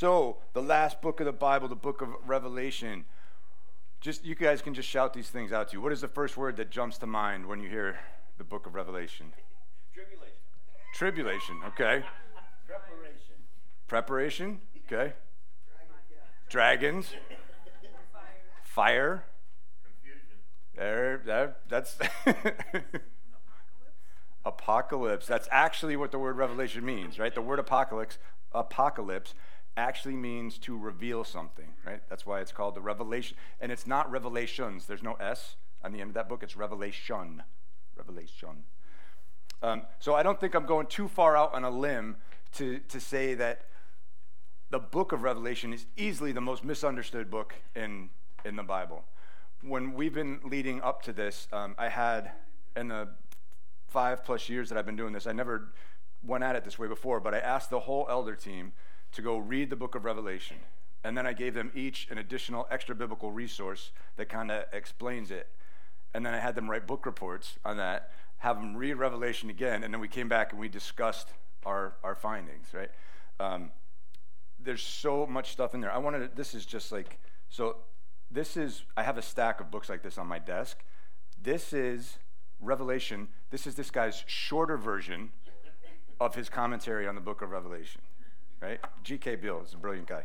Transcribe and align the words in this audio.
So, 0.00 0.38
the 0.54 0.62
last 0.62 1.02
book 1.02 1.20
of 1.20 1.26
the 1.26 1.32
Bible, 1.32 1.68
the 1.68 1.76
book 1.76 2.00
of 2.00 2.08
Revelation. 2.26 3.04
Just 4.00 4.24
you 4.24 4.34
guys 4.34 4.62
can 4.62 4.72
just 4.72 4.88
shout 4.88 5.12
these 5.12 5.28
things 5.28 5.52
out 5.52 5.68
to 5.68 5.72
you. 5.76 5.82
What 5.82 5.92
is 5.92 6.00
the 6.00 6.08
first 6.08 6.38
word 6.38 6.56
that 6.56 6.70
jumps 6.70 6.96
to 7.00 7.06
mind 7.06 7.44
when 7.44 7.60
you 7.60 7.68
hear 7.68 7.98
the 8.38 8.44
book 8.44 8.64
of 8.64 8.74
Revelation? 8.74 9.34
Tribulation. 9.92 10.36
Tribulation, 10.94 11.56
okay. 11.66 12.02
Preparation. 12.66 13.34
Preparation, 13.88 14.60
okay. 14.86 15.12
Dragons. 16.48 17.12
Fire. 18.62 19.24
Confusion. 19.84 20.38
There, 20.78 21.20
that, 21.26 21.60
that's 21.68 21.98
apocalypse. 24.46 25.26
That's 25.26 25.48
actually 25.50 25.96
what 25.96 26.10
the 26.10 26.18
word 26.18 26.38
revelation 26.38 26.86
means, 26.86 27.18
right? 27.18 27.34
The 27.34 27.42
word 27.42 27.58
apocalypse, 27.58 28.16
apocalypse 28.54 29.34
actually 29.80 30.16
means 30.16 30.58
to 30.58 30.76
reveal 30.76 31.24
something, 31.24 31.68
right? 31.84 32.02
That's 32.08 32.24
why 32.24 32.40
it's 32.40 32.52
called 32.52 32.74
the 32.74 32.80
revelation. 32.80 33.36
And 33.60 33.72
it's 33.72 33.86
not 33.86 34.10
revelations. 34.10 34.86
There's 34.86 35.02
no 35.02 35.14
S 35.14 35.56
on 35.82 35.92
the 35.92 36.00
end 36.00 36.10
of 36.10 36.14
that 36.14 36.28
book. 36.28 36.42
It's 36.42 36.56
revelation. 36.56 37.42
Revelation. 37.96 38.64
Um, 39.62 39.82
so 39.98 40.14
I 40.14 40.22
don't 40.22 40.40
think 40.40 40.54
I'm 40.54 40.66
going 40.66 40.86
too 40.86 41.08
far 41.08 41.36
out 41.36 41.52
on 41.54 41.64
a 41.64 41.70
limb 41.70 42.16
to, 42.52 42.78
to 42.88 43.00
say 43.00 43.34
that 43.34 43.66
the 44.70 44.78
book 44.78 45.12
of 45.12 45.22
Revelation 45.22 45.72
is 45.72 45.86
easily 45.96 46.32
the 46.32 46.40
most 46.40 46.64
misunderstood 46.64 47.30
book 47.30 47.54
in, 47.74 48.10
in 48.44 48.56
the 48.56 48.62
Bible. 48.62 49.04
When 49.62 49.94
we've 49.94 50.14
been 50.14 50.40
leading 50.44 50.80
up 50.80 51.02
to 51.02 51.12
this, 51.12 51.48
um, 51.52 51.74
I 51.76 51.88
had 51.88 52.30
in 52.76 52.88
the 52.88 53.08
five 53.88 54.24
plus 54.24 54.48
years 54.48 54.68
that 54.68 54.78
I've 54.78 54.86
been 54.86 54.96
doing 54.96 55.12
this, 55.12 55.26
I 55.26 55.32
never 55.32 55.72
went 56.22 56.44
at 56.44 56.56
it 56.56 56.64
this 56.64 56.78
way 56.78 56.88
before, 56.88 57.20
but 57.20 57.34
I 57.34 57.38
asked 57.38 57.70
the 57.70 57.80
whole 57.80 58.06
elder 58.10 58.34
team 58.34 58.72
to 59.12 59.22
go 59.22 59.38
read 59.38 59.70
the 59.70 59.76
book 59.76 59.94
of 59.94 60.04
Revelation. 60.04 60.58
And 61.02 61.16
then 61.16 61.26
I 61.26 61.32
gave 61.32 61.54
them 61.54 61.72
each 61.74 62.08
an 62.10 62.18
additional 62.18 62.66
extra 62.70 62.94
biblical 62.94 63.32
resource 63.32 63.90
that 64.16 64.28
kind 64.28 64.50
of 64.50 64.64
explains 64.72 65.30
it. 65.30 65.48
And 66.12 66.26
then 66.26 66.34
I 66.34 66.38
had 66.38 66.54
them 66.54 66.70
write 66.70 66.86
book 66.86 67.06
reports 67.06 67.58
on 67.64 67.78
that, 67.78 68.10
have 68.38 68.56
them 68.56 68.76
read 68.76 68.94
Revelation 68.94 69.48
again, 69.48 69.82
and 69.82 69.94
then 69.94 70.00
we 70.00 70.08
came 70.08 70.28
back 70.28 70.52
and 70.52 70.60
we 70.60 70.68
discussed 70.68 71.28
our, 71.64 71.94
our 72.02 72.14
findings, 72.14 72.68
right? 72.74 72.90
Um, 73.38 73.70
there's 74.62 74.82
so 74.82 75.26
much 75.26 75.52
stuff 75.52 75.74
in 75.74 75.80
there. 75.80 75.92
I 75.92 75.98
wanted 75.98 76.18
to, 76.18 76.36
this 76.36 76.54
is 76.54 76.66
just 76.66 76.92
like, 76.92 77.18
so 77.48 77.76
this 78.30 78.56
is, 78.56 78.82
I 78.96 79.02
have 79.02 79.16
a 79.16 79.22
stack 79.22 79.60
of 79.60 79.70
books 79.70 79.88
like 79.88 80.02
this 80.02 80.18
on 80.18 80.26
my 80.26 80.38
desk. 80.38 80.78
This 81.42 81.72
is 81.72 82.18
Revelation. 82.60 83.28
This 83.50 83.66
is 83.66 83.74
this 83.74 83.90
guy's 83.90 84.22
shorter 84.26 84.76
version 84.76 85.30
of 86.20 86.34
his 86.34 86.48
commentary 86.48 87.08
on 87.08 87.14
the 87.14 87.20
book 87.20 87.42
of 87.42 87.50
Revelation, 87.50 88.02
right? 88.60 88.78
G.K. 89.02 89.36
Beale 89.36 89.62
is 89.64 89.72
a 89.72 89.76
brilliant 89.78 90.06
guy. 90.06 90.24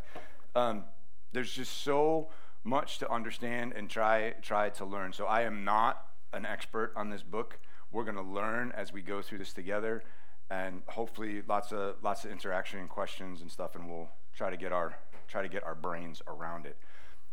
Um, 0.55 0.83
there's 1.31 1.51
just 1.51 1.83
so 1.83 2.27
much 2.63 2.99
to 2.99 3.11
understand 3.11 3.73
and 3.75 3.89
try 3.89 4.33
try 4.41 4.69
to 4.69 4.85
learn. 4.85 5.13
So 5.13 5.25
I 5.25 5.41
am 5.41 5.63
not 5.63 6.05
an 6.33 6.45
expert 6.45 6.91
on 6.95 7.09
this 7.09 7.23
book. 7.23 7.59
We're 7.91 8.03
going 8.03 8.17
to 8.17 8.21
learn 8.21 8.73
as 8.75 8.91
we 8.91 9.01
go 9.01 9.21
through 9.21 9.37
this 9.37 9.53
together, 9.53 10.03
and 10.49 10.81
hopefully 10.87 11.41
lots 11.47 11.71
of 11.71 11.95
lots 12.03 12.25
of 12.25 12.31
interaction 12.31 12.79
and 12.79 12.89
questions 12.89 13.41
and 13.41 13.49
stuff, 13.49 13.75
and 13.75 13.89
we'll 13.89 14.09
try 14.35 14.49
to 14.49 14.57
get 14.57 14.71
our 14.71 14.97
try 15.27 15.41
to 15.41 15.49
get 15.49 15.63
our 15.63 15.75
brains 15.75 16.21
around 16.27 16.65
it. 16.65 16.77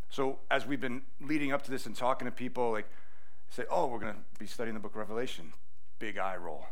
So 0.08 0.38
as 0.50 0.66
we've 0.66 0.80
been 0.80 1.02
leading 1.20 1.52
up 1.52 1.62
to 1.62 1.70
this 1.70 1.86
and 1.86 1.97
talking 1.97 2.26
to 2.26 2.32
people, 2.32 2.70
like 2.70 2.86
say, 3.48 3.64
oh, 3.70 3.86
we're 3.86 3.98
going 3.98 4.14
to 4.14 4.20
be 4.38 4.47
studying 4.47 4.74
the 4.74 4.80
book 4.80 4.92
of 4.92 4.98
Revelation. 4.98 5.52
Big 5.98 6.19
eye 6.19 6.36
roll. 6.36 6.66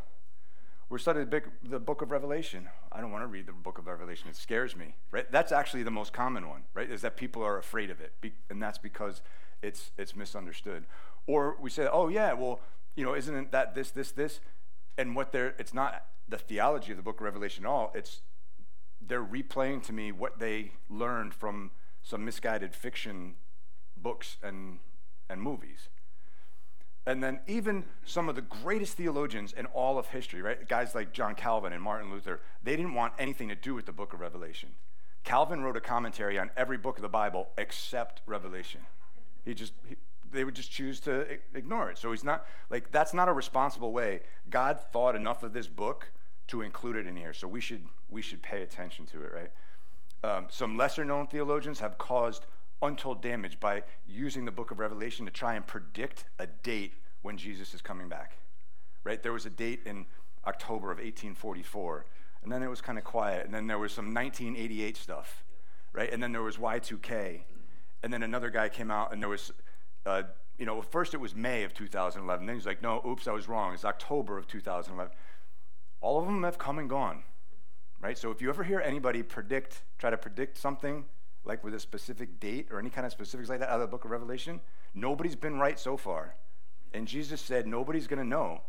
We're 0.90 0.98
studying 0.98 1.30
the, 1.62 1.78
book 1.78 2.02
of 2.02 2.10
Revelation. 2.10 2.68
I 2.90 3.00
don't 3.00 3.12
want 3.12 3.22
to 3.22 3.28
read 3.28 3.46
the 3.46 3.52
book 3.52 3.78
of 3.78 3.86
Revelation. 3.86 4.28
It 4.28 4.34
scares 4.34 4.74
me, 4.74 4.96
right? 5.12 5.30
That's 5.30 5.52
actually 5.52 5.84
the 5.84 5.92
most 5.92 6.12
common 6.12 6.48
one, 6.48 6.62
right? 6.74 6.90
Is 6.90 7.00
that 7.02 7.16
people 7.16 7.44
are 7.44 7.58
afraid 7.58 7.90
of 7.90 8.00
it, 8.00 8.12
and 8.50 8.60
that's 8.60 8.76
because 8.76 9.22
it's 9.62 9.92
it's 9.96 10.16
misunderstood. 10.16 10.86
Or 11.28 11.56
we 11.60 11.70
say, 11.70 11.88
oh 11.90 12.08
yeah, 12.08 12.32
well, 12.32 12.58
you 12.96 13.04
know, 13.04 13.14
isn't 13.14 13.52
that 13.52 13.76
this, 13.76 13.92
this, 13.92 14.10
this, 14.10 14.40
and 14.98 15.14
what 15.14 15.30
they're 15.30 15.54
it's 15.60 15.72
not 15.72 16.06
the 16.28 16.38
theology 16.38 16.90
of 16.90 16.96
the 16.96 17.04
book 17.04 17.20
of 17.20 17.24
Revelation 17.24 17.64
at 17.64 17.68
all. 17.68 17.92
It's 17.94 18.22
they're 19.00 19.24
replaying 19.24 19.84
to 19.84 19.92
me 19.92 20.10
what 20.10 20.40
they 20.40 20.72
learned 20.88 21.34
from 21.34 21.70
some 22.02 22.24
misguided 22.24 22.74
fiction 22.74 23.34
books 23.96 24.38
and 24.42 24.80
and 25.28 25.40
movies. 25.40 25.88
And 27.06 27.22
then 27.22 27.40
even 27.46 27.84
some 28.04 28.28
of 28.28 28.34
the 28.34 28.42
greatest 28.42 28.96
theologians 28.96 29.52
in 29.52 29.66
all 29.66 29.98
of 29.98 30.08
history, 30.08 30.42
right? 30.42 30.68
Guys 30.68 30.94
like 30.94 31.12
John 31.12 31.34
Calvin 31.34 31.72
and 31.72 31.82
Martin 31.82 32.10
Luther, 32.10 32.40
they 32.62 32.76
didn't 32.76 32.94
want 32.94 33.14
anything 33.18 33.48
to 33.48 33.54
do 33.54 33.74
with 33.74 33.86
the 33.86 33.92
book 33.92 34.12
of 34.12 34.20
Revelation. 34.20 34.70
Calvin 35.24 35.62
wrote 35.62 35.76
a 35.76 35.80
commentary 35.80 36.38
on 36.38 36.50
every 36.56 36.76
book 36.78 36.96
of 36.96 37.02
the 37.02 37.08
Bible 37.08 37.48
except 37.58 38.22
Revelation. 38.26 38.80
He 39.44 39.54
just 39.54 39.72
he, 39.86 39.96
they 40.32 40.44
would 40.44 40.54
just 40.54 40.70
choose 40.70 41.00
to 41.00 41.26
ignore 41.54 41.90
it. 41.90 41.98
So 41.98 42.10
he's 42.10 42.24
not 42.24 42.46
like 42.68 42.90
that's 42.90 43.12
not 43.12 43.28
a 43.28 43.32
responsible 43.32 43.92
way. 43.92 44.20
God 44.48 44.78
thought 44.92 45.16
enough 45.16 45.42
of 45.42 45.52
this 45.52 45.66
book 45.66 46.12
to 46.48 46.62
include 46.62 46.96
it 46.96 47.06
in 47.06 47.16
here, 47.16 47.32
so 47.32 47.48
we 47.48 47.60
should 47.60 47.84
we 48.08 48.22
should 48.22 48.42
pay 48.42 48.62
attention 48.62 49.06
to 49.06 49.22
it, 49.22 49.32
right? 49.32 49.50
Um, 50.22 50.46
some 50.50 50.76
lesser 50.76 51.04
known 51.04 51.26
theologians 51.26 51.80
have 51.80 51.96
caused 51.98 52.46
untold 52.82 53.22
damage 53.22 53.60
by 53.60 53.82
using 54.06 54.44
the 54.44 54.50
book 54.50 54.70
of 54.70 54.78
Revelation 54.78 55.26
to 55.26 55.32
try 55.32 55.54
and 55.54 55.66
predict 55.66 56.24
a 56.38 56.46
date 56.46 56.94
when 57.22 57.36
Jesus 57.36 57.74
is 57.74 57.82
coming 57.82 58.08
back. 58.08 58.36
Right? 59.04 59.22
There 59.22 59.32
was 59.32 59.46
a 59.46 59.50
date 59.50 59.80
in 59.86 60.06
October 60.46 60.90
of 60.90 60.98
1844, 60.98 62.06
and 62.42 62.52
then 62.52 62.62
it 62.62 62.68
was 62.68 62.80
kind 62.80 62.98
of 62.98 63.04
quiet, 63.04 63.44
and 63.44 63.54
then 63.54 63.66
there 63.66 63.78
was 63.78 63.92
some 63.92 64.14
1988 64.14 64.96
stuff, 64.96 65.44
right? 65.92 66.10
And 66.12 66.22
then 66.22 66.32
there 66.32 66.42
was 66.42 66.56
Y2K, 66.56 67.40
and 68.02 68.12
then 68.12 68.22
another 68.22 68.50
guy 68.50 68.68
came 68.68 68.90
out, 68.90 69.12
and 69.12 69.20
there 69.20 69.28
was, 69.28 69.52
uh, 70.06 70.22
you 70.58 70.64
know, 70.64 70.80
first 70.80 71.12
it 71.12 71.20
was 71.20 71.34
May 71.34 71.64
of 71.64 71.74
2011. 71.74 72.46
Then 72.46 72.56
he's 72.56 72.66
like, 72.66 72.82
no, 72.82 73.02
oops, 73.06 73.28
I 73.28 73.32
was 73.32 73.48
wrong. 73.48 73.74
It's 73.74 73.84
October 73.84 74.38
of 74.38 74.46
2011. 74.46 75.12
All 76.00 76.18
of 76.18 76.24
them 76.24 76.42
have 76.44 76.56
come 76.56 76.78
and 76.78 76.88
gone, 76.88 77.22
right? 78.00 78.16
So 78.16 78.30
if 78.30 78.40
you 78.40 78.48
ever 78.48 78.64
hear 78.64 78.80
anybody 78.80 79.22
predict, 79.22 79.82
try 79.98 80.08
to 80.08 80.16
predict 80.16 80.56
something 80.56 81.04
like 81.44 81.64
with 81.64 81.74
a 81.74 81.80
specific 81.80 82.38
date 82.40 82.68
or 82.70 82.78
any 82.78 82.90
kind 82.90 83.06
of 83.06 83.12
specifics 83.12 83.48
like 83.48 83.60
that 83.60 83.68
out 83.68 83.76
of 83.76 83.80
the 83.80 83.86
book 83.86 84.04
of 84.04 84.10
Revelation, 84.10 84.60
nobody's 84.94 85.36
been 85.36 85.58
right 85.58 85.78
so 85.78 85.96
far. 85.96 86.34
And 86.92 87.06
Jesus 87.06 87.40
said, 87.40 87.66
nobody's 87.66 88.06
going 88.06 88.18
to 88.18 88.28
know 88.28 88.62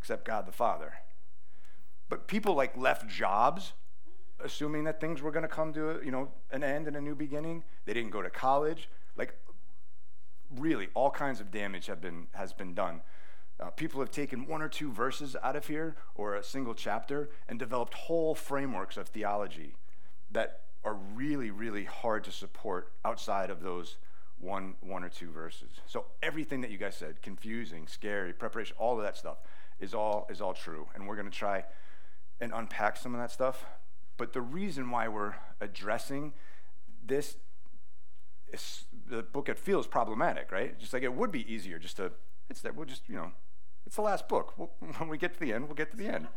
except 0.00 0.24
God 0.24 0.46
the 0.46 0.52
Father. 0.52 0.94
But 2.08 2.28
people 2.28 2.54
like 2.54 2.76
left 2.76 3.08
jobs 3.08 3.72
assuming 4.40 4.84
that 4.84 5.00
things 5.00 5.22
were 5.22 5.30
going 5.30 5.42
to 5.42 5.48
come 5.48 5.72
to 5.72 6.00
you 6.04 6.10
know 6.10 6.28
an 6.50 6.62
end 6.62 6.86
and 6.86 6.96
a 6.96 7.00
new 7.00 7.14
beginning. 7.14 7.64
They 7.84 7.94
didn't 7.94 8.10
go 8.10 8.22
to 8.22 8.30
college. 8.30 8.88
Like 9.16 9.34
really, 10.54 10.88
all 10.94 11.10
kinds 11.10 11.40
of 11.40 11.50
damage 11.50 11.86
have 11.86 12.00
been 12.00 12.26
has 12.32 12.52
been 12.52 12.74
done. 12.74 13.02
Uh, 13.58 13.70
people 13.70 14.00
have 14.00 14.10
taken 14.10 14.46
one 14.46 14.60
or 14.60 14.68
two 14.68 14.92
verses 14.92 15.34
out 15.42 15.56
of 15.56 15.66
here 15.66 15.96
or 16.14 16.34
a 16.34 16.42
single 16.42 16.74
chapter 16.74 17.30
and 17.48 17.58
developed 17.58 17.94
whole 17.94 18.34
frameworks 18.34 18.98
of 18.98 19.08
theology 19.08 19.76
that 20.30 20.60
are 20.84 20.94
really, 21.14 21.50
really 21.50 21.84
hard 21.84 22.24
to 22.24 22.30
support 22.30 22.92
outside 23.04 23.50
of 23.50 23.62
those 23.62 23.96
one, 24.38 24.74
one 24.80 25.02
or 25.02 25.08
two 25.08 25.30
verses. 25.30 25.70
So 25.86 26.06
everything 26.22 26.60
that 26.60 26.70
you 26.70 26.78
guys 26.78 26.96
said, 26.96 27.22
confusing, 27.22 27.86
scary, 27.86 28.32
preparation, 28.32 28.76
all 28.78 28.96
of 28.96 29.02
that 29.02 29.16
stuff 29.16 29.38
is 29.80 29.94
all 29.94 30.26
is 30.30 30.40
all 30.40 30.54
true. 30.54 30.86
And 30.94 31.06
we're 31.06 31.16
going 31.16 31.30
to 31.30 31.36
try 31.36 31.64
and 32.40 32.52
unpack 32.54 32.96
some 32.96 33.14
of 33.14 33.20
that 33.20 33.30
stuff. 33.30 33.64
But 34.16 34.32
the 34.32 34.40
reason 34.40 34.90
why 34.90 35.08
we're 35.08 35.34
addressing 35.60 36.32
this 37.04 37.36
is 38.52 38.84
the 39.08 39.22
book 39.22 39.48
it 39.48 39.58
feels 39.58 39.86
problematic, 39.86 40.52
right? 40.52 40.78
Just 40.78 40.92
like 40.92 41.02
it 41.02 41.12
would 41.12 41.32
be 41.32 41.50
easier 41.52 41.78
just 41.78 41.96
to 41.96 42.12
it's 42.48 42.60
that 42.60 42.76
we'll 42.76 42.86
just, 42.86 43.08
you 43.08 43.16
know, 43.16 43.32
it's 43.86 43.96
the 43.96 44.02
last 44.02 44.28
book. 44.28 44.54
We'll, 44.56 44.70
when 44.98 45.08
we 45.08 45.18
get 45.18 45.34
to 45.34 45.40
the 45.40 45.52
end, 45.52 45.66
we'll 45.66 45.74
get 45.74 45.90
to 45.90 45.96
the 45.96 46.06
end. 46.06 46.28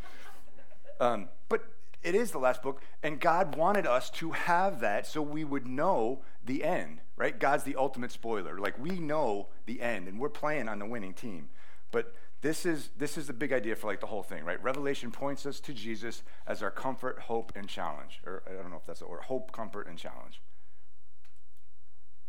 Um, 1.00 1.30
but 1.48 1.64
it 2.02 2.16
is 2.16 2.32
the 2.32 2.40
last 2.40 2.62
book, 2.62 2.82
and 3.04 3.20
God 3.20 3.56
wanted 3.56 3.86
us 3.86 4.10
to 4.12 4.32
have 4.32 4.80
that 4.80 5.06
so 5.06 5.22
we 5.22 5.44
would 5.44 5.68
know 5.68 6.22
the 6.44 6.64
end, 6.64 7.02
right? 7.18 7.38
God's 7.38 7.64
the 7.64 7.76
ultimate 7.76 8.12
spoiler. 8.12 8.58
Like 8.58 8.80
we 8.80 9.00
know 9.00 9.48
the 9.66 9.82
end, 9.82 10.08
and 10.08 10.20
we're 10.20 10.30
playing 10.30 10.70
on 10.70 10.80
the 10.80 10.86
winning 10.86 11.14
team. 11.14 11.50
But 11.92 12.14
this 12.42 12.66
is 12.66 12.90
this 12.98 13.18
is 13.18 13.28
the 13.28 13.34
big 13.34 13.52
idea 13.52 13.76
for 13.76 13.88
like 13.88 14.00
the 14.00 14.08
whole 14.08 14.24
thing, 14.24 14.46
right? 14.46 14.62
Revelation 14.64 15.12
points 15.12 15.46
us 15.46 15.60
to 15.62 15.74
Jesus 15.74 16.24
as 16.48 16.64
our 16.64 16.72
comfort, 16.72 17.20
hope, 17.20 17.52
and 17.56 17.68
challenge. 17.68 18.22
Or 18.26 18.44
I 18.48 18.54
don't 18.54 18.70
know 18.70 18.78
if 18.78 18.86
that's 18.86 19.02
the 19.02 19.08
word. 19.08 19.24
Hope, 19.24 19.52
comfort, 19.52 19.88
and 19.88 19.98
challenge. 19.98 20.42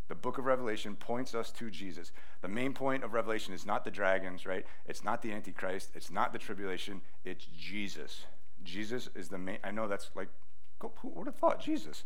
The 0.08 0.16
book 0.16 0.38
of 0.38 0.44
Revelation 0.44 0.96
points 0.96 1.36
us 1.36 1.52
to 1.52 1.70
Jesus. 1.70 2.10
The 2.40 2.48
main 2.48 2.72
point 2.72 3.04
of 3.04 3.12
Revelation 3.12 3.54
is 3.54 3.64
not 3.64 3.84
the 3.84 3.92
dragons, 3.92 4.44
right? 4.44 4.66
It's 4.84 5.04
not 5.04 5.22
the 5.22 5.30
Antichrist. 5.30 5.90
It's 5.94 6.10
not 6.10 6.32
the 6.32 6.38
tribulation. 6.40 7.02
It's 7.24 7.46
Jesus. 7.56 8.24
Jesus 8.64 9.08
is 9.14 9.28
the 9.28 9.38
main. 9.38 9.58
I 9.64 9.70
know 9.70 9.88
that's 9.88 10.10
like, 10.14 10.28
who 10.80 11.08
would 11.14 11.26
have 11.26 11.36
thought? 11.36 11.60
Jesus 11.60 12.04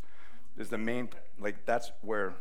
is 0.57 0.69
the 0.69 0.79
main. 0.79 1.09
Like 1.39 1.65
that's 1.65 1.93
where 2.03 2.35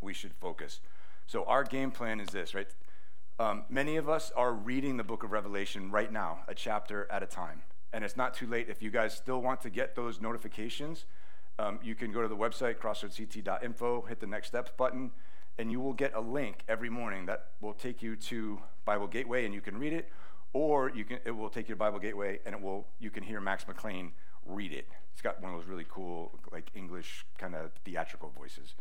we 0.00 0.12
should 0.12 0.32
focus. 0.34 0.80
So 1.26 1.44
our 1.44 1.64
game 1.64 1.90
plan 1.90 2.20
is 2.20 2.28
this, 2.28 2.54
right? 2.54 2.68
Um, 3.38 3.64
many 3.68 3.96
of 3.96 4.08
us 4.08 4.32
are 4.34 4.52
reading 4.52 4.96
the 4.96 5.04
book 5.04 5.22
of 5.22 5.30
Revelation 5.30 5.90
right 5.90 6.12
now, 6.12 6.40
a 6.48 6.54
chapter 6.54 7.06
at 7.10 7.22
a 7.22 7.26
time, 7.26 7.62
and 7.92 8.04
it's 8.04 8.16
not 8.16 8.34
too 8.34 8.46
late 8.46 8.68
if 8.68 8.82
you 8.82 8.90
guys 8.90 9.14
still 9.14 9.40
want 9.40 9.60
to 9.60 9.70
get 9.70 9.94
those 9.94 10.20
notifications. 10.20 11.04
um, 11.58 11.80
you 11.82 11.94
can 11.94 12.12
go 12.12 12.22
to 12.22 12.28
the 12.28 12.36
website, 12.36 12.76
crossroadsct.info, 12.76 14.02
hit 14.02 14.20
the 14.20 14.26
next 14.26 14.48
steps 14.48 14.70
button, 14.76 15.10
and 15.58 15.72
you 15.72 15.80
will 15.80 15.92
get 15.92 16.14
a 16.14 16.20
link 16.20 16.62
every 16.68 16.88
morning 16.88 17.26
that 17.26 17.46
will 17.60 17.74
take 17.74 18.00
you 18.02 18.14
to 18.14 18.60
Bible 18.84 19.08
Gateway 19.08 19.44
and 19.44 19.52
you 19.52 19.60
can 19.60 19.76
read 19.76 19.92
it, 19.92 20.08
or 20.52 20.90
you 20.90 21.04
can, 21.04 21.18
it 21.24 21.30
will 21.30 21.50
take 21.50 21.68
you 21.68 21.74
to 21.74 21.78
Bible 21.78 21.98
Gateway 21.98 22.40
and 22.46 22.54
it 22.54 22.60
will, 22.60 22.86
you 22.98 23.10
can 23.10 23.22
hear 23.22 23.40
Max 23.40 23.66
McLean 23.66 24.12
read 24.46 24.72
it. 24.72 24.88
It's 25.12 25.22
got 25.22 25.42
one 25.42 25.52
of 25.52 25.60
those 25.60 25.68
really 25.68 25.86
cool, 25.88 26.38
like 26.52 26.70
English 26.74 27.26
kind 27.38 27.54
of 27.54 27.72
theatrical 27.84 28.32
voices. 28.36 28.74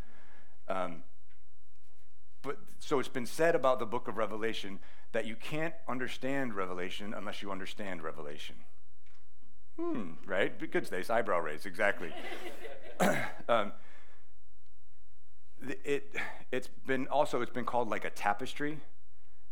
Um, 0.68 1.04
but 2.42 2.58
so 2.80 3.00
it's 3.00 3.10
been 3.10 3.26
said 3.26 3.56
about 3.56 3.80
the 3.80 3.86
book 3.86 4.08
of 4.08 4.18
Revelation 4.18 4.80
that 5.12 5.26
you 5.26 5.36
can't 5.36 5.74
understand 5.88 6.54
Revelation 6.54 7.14
unless 7.16 7.42
you 7.42 7.52
understand 7.52 8.04
Revelation. 8.04 8.56
Hmm, 9.80 10.12
right? 10.26 10.72
Good 10.72 10.88
space, 10.88 11.10
eyebrow 11.10 11.40
raise, 11.40 11.66
exactly. 11.66 12.12
um, 13.50 13.74
it, 15.86 16.16
it's 16.52 16.68
been 16.68 17.08
also, 17.08 17.42
it's 17.42 17.52
been 17.52 17.66
called 17.66 17.90
like 17.90 18.06
a 18.06 18.10
tapestry, 18.10 18.80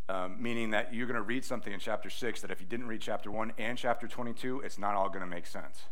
um, 0.07 0.41
meaning 0.41 0.71
that 0.71 0.93
you're 0.93 1.07
going 1.07 1.15
to 1.15 1.21
read 1.21 1.43
something 1.43 1.73
in 1.73 1.79
chapter 1.79 2.09
6 2.09 2.41
that 2.41 2.51
if 2.51 2.61
you 2.61 2.67
didn't 2.67 2.87
read 2.87 3.01
chapter 3.01 3.31
1 3.31 3.53
and 3.57 3.77
chapter 3.77 4.07
22, 4.07 4.61
it's 4.61 4.77
not 4.77 4.95
all 4.95 5.09
going 5.09 5.21
to 5.21 5.27
make 5.27 5.47
sense. 5.47 5.83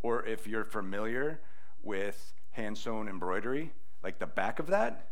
Or 0.00 0.24
if 0.24 0.46
you're 0.46 0.64
familiar 0.64 1.40
with 1.82 2.32
hand 2.52 2.78
sewn 2.78 3.08
embroidery, 3.08 3.72
like 4.02 4.18
the 4.18 4.26
back 4.26 4.58
of 4.58 4.68
that, 4.68 5.10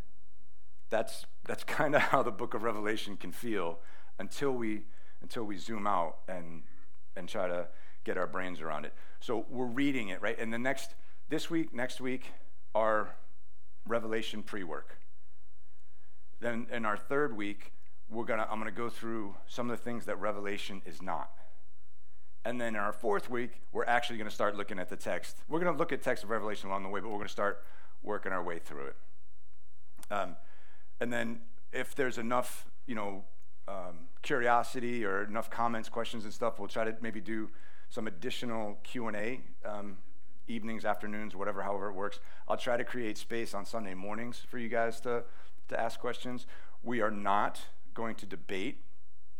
that's, 0.88 1.26
that's 1.44 1.64
kind 1.64 1.94
of 1.94 2.02
how 2.02 2.22
the 2.22 2.32
book 2.32 2.54
of 2.54 2.62
Revelation 2.62 3.16
can 3.16 3.32
feel 3.32 3.78
until 4.18 4.52
we, 4.52 4.82
until 5.20 5.44
we 5.44 5.58
zoom 5.58 5.86
out 5.86 6.18
and, 6.28 6.62
and 7.16 7.28
try 7.28 7.48
to 7.48 7.68
get 8.04 8.16
our 8.16 8.26
brains 8.26 8.60
around 8.60 8.86
it. 8.86 8.94
So 9.20 9.44
we're 9.50 9.66
reading 9.66 10.08
it, 10.08 10.22
right? 10.22 10.38
And 10.38 10.52
the 10.52 10.58
next, 10.58 10.94
this 11.28 11.50
week, 11.50 11.74
next 11.74 12.00
week, 12.00 12.32
our 12.74 13.14
Revelation 13.86 14.42
pre 14.42 14.64
work. 14.64 14.98
Then 16.40 16.66
in 16.72 16.86
our 16.86 16.96
third 16.96 17.36
week, 17.36 17.72
we're 18.10 18.24
gonna, 18.24 18.46
I'm 18.50 18.60
going 18.60 18.72
to 18.72 18.76
go 18.76 18.88
through 18.88 19.36
some 19.46 19.70
of 19.70 19.76
the 19.76 19.82
things 19.82 20.04
that 20.06 20.20
Revelation 20.20 20.82
is 20.84 21.00
not. 21.00 21.30
And 22.44 22.60
then 22.60 22.74
in 22.74 22.80
our 22.80 22.92
fourth 22.92 23.30
week, 23.30 23.60
we're 23.72 23.84
actually 23.84 24.16
going 24.16 24.28
to 24.28 24.34
start 24.34 24.56
looking 24.56 24.78
at 24.78 24.88
the 24.88 24.96
text. 24.96 25.36
We're 25.48 25.60
going 25.60 25.72
to 25.72 25.78
look 25.78 25.92
at 25.92 26.02
text 26.02 26.24
of 26.24 26.30
Revelation 26.30 26.70
along 26.70 26.82
the 26.84 26.88
way, 26.88 27.00
but 27.00 27.08
we're 27.08 27.16
going 27.16 27.26
to 27.26 27.32
start 27.32 27.62
working 28.02 28.32
our 28.32 28.42
way 28.42 28.58
through 28.58 28.86
it. 28.86 28.96
Um, 30.10 30.36
and 31.00 31.12
then 31.12 31.40
if 31.72 31.94
there's 31.94 32.18
enough, 32.18 32.66
you 32.86 32.94
know, 32.94 33.24
um, 33.68 34.08
curiosity 34.22 35.04
or 35.04 35.24
enough 35.24 35.50
comments, 35.50 35.88
questions, 35.88 36.24
and 36.24 36.32
stuff, 36.32 36.58
we'll 36.58 36.68
try 36.68 36.84
to 36.84 36.96
maybe 37.00 37.20
do 37.20 37.50
some 37.90 38.06
additional 38.06 38.78
Q&A 38.84 39.40
um, 39.64 39.98
evenings, 40.48 40.84
afternoons, 40.84 41.36
whatever, 41.36 41.62
however 41.62 41.90
it 41.90 41.94
works. 41.94 42.20
I'll 42.48 42.56
try 42.56 42.76
to 42.76 42.84
create 42.84 43.18
space 43.18 43.54
on 43.54 43.64
Sunday 43.64 43.94
mornings 43.94 44.42
for 44.48 44.58
you 44.58 44.68
guys 44.68 45.00
to, 45.02 45.24
to 45.68 45.78
ask 45.78 46.00
questions. 46.00 46.46
We 46.82 47.00
are 47.00 47.10
not 47.10 47.60
going 47.94 48.14
to 48.16 48.26
debate 48.26 48.82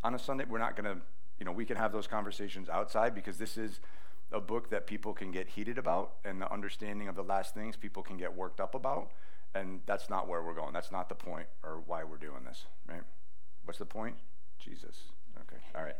on 0.02 0.14
a 0.14 0.19
Sunday. 0.19 0.44
We're 0.49 0.58
not 0.58 0.76
going 0.76 0.97
to, 0.97 1.02
you 1.38 1.47
know, 1.47 1.52
we 1.52 1.64
can 1.64 1.76
have 1.76 1.93
those 1.93 2.06
conversations 2.06 2.69
outside 2.69 3.14
because 3.14 3.38
this 3.38 3.56
is 3.56 3.81
a 4.32 4.41
book 4.41 4.70
that 4.70 4.87
people 4.87 5.12
can 5.12 5.31
get 5.31 5.49
heated 5.49 5.79
about 5.79 6.12
and 6.25 6.41
the 6.41 6.52
understanding 6.52 7.08
of 7.08 7.17
the 7.17 7.23
last 7.23 7.55
things 7.55 7.76
people 7.76 8.02
can 8.02 8.17
get 8.17 8.35
worked 8.35 8.61
up 8.61 8.75
about. 8.75 9.11
And 9.55 9.81
that's 9.87 10.08
not 10.08 10.29
where 10.29 10.43
we're 10.43 10.55
going. 10.55 10.73
That's 10.73 10.93
not 10.93 11.08
the 11.08 11.14
point 11.17 11.47
or 11.64 11.81
why 11.87 12.05
we're 12.05 12.19
doing 12.19 12.44
this, 12.47 12.67
right? 12.88 13.02
What's 13.64 13.79
the 13.79 13.87
point? 13.87 14.17
Jesus. 14.58 15.05
Okay. 15.41 15.61
All 15.75 15.82
right. 15.82 15.97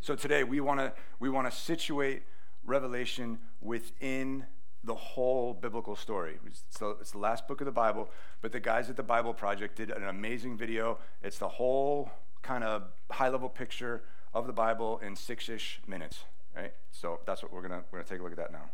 So 0.00 0.14
today 0.14 0.44
we 0.44 0.60
want 0.60 0.80
to 0.80 0.92
we 1.18 1.30
want 1.30 1.50
to 1.50 1.56
situate 1.56 2.22
Revelation 2.64 3.38
within 3.60 4.44
the 4.84 4.94
whole 4.94 5.54
biblical 5.54 5.96
story. 5.96 6.38
It's 6.46 6.78
the, 6.78 6.90
it's 7.00 7.12
the, 7.12 7.18
last 7.18 7.48
book 7.48 7.60
of 7.60 7.64
the 7.64 7.72
Bible, 7.72 8.10
but 8.42 8.52
the 8.52 8.60
guys 8.60 8.90
at 8.90 8.96
the 8.96 9.02
Bible 9.02 9.32
Project 9.32 9.76
did 9.76 9.90
an 9.90 10.04
amazing 10.04 10.56
video. 10.56 10.98
It's 11.22 11.38
the 11.38 11.48
whole 11.48 12.10
kind 12.42 12.62
of 12.62 12.82
high 13.10 13.28
level 13.28 13.48
picture 13.48 14.02
of 14.34 14.46
the 14.46 14.52
Bible 14.52 14.98
in 14.98 15.16
six 15.16 15.48
ish 15.48 15.80
minutes, 15.86 16.24
right? 16.54 16.72
So 16.92 17.20
that's 17.26 17.42
what 17.42 17.52
we're 17.52 17.66
going 17.66 17.72
to 17.72 17.84
we're 17.90 18.00
gonna 18.00 18.08
take 18.08 18.20
a 18.20 18.22
look 18.22 18.32
at 18.32 18.38
that 18.38 18.52
now. 18.52 18.70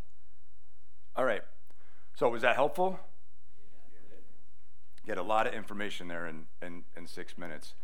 All 1.16 1.24
right. 1.24 1.42
So 2.14 2.28
was 2.28 2.42
that 2.42 2.56
helpful? 2.56 2.98
Get 5.06 5.16
a 5.16 5.22
lot 5.22 5.46
of 5.46 5.54
information 5.54 6.08
there 6.08 6.26
in, 6.26 6.46
in, 6.60 6.84
in 6.96 7.06
six 7.06 7.38
minutes. 7.38 7.74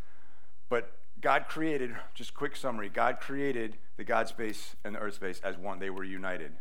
But 0.69 0.93
God 1.21 1.47
created, 1.49 1.97
just 2.15 2.35
quick 2.35 2.57
summary, 2.57 2.89
God 2.89 3.21
created 3.21 3.79
the 3.97 4.05
God 4.05 4.29
space 4.29 4.77
and 4.85 4.95
the 4.95 4.99
earth 4.99 5.15
space 5.15 5.41
as 5.43 5.57
one. 5.57 5.79
They 5.79 5.91
were 5.91 6.05
united. 6.05 6.53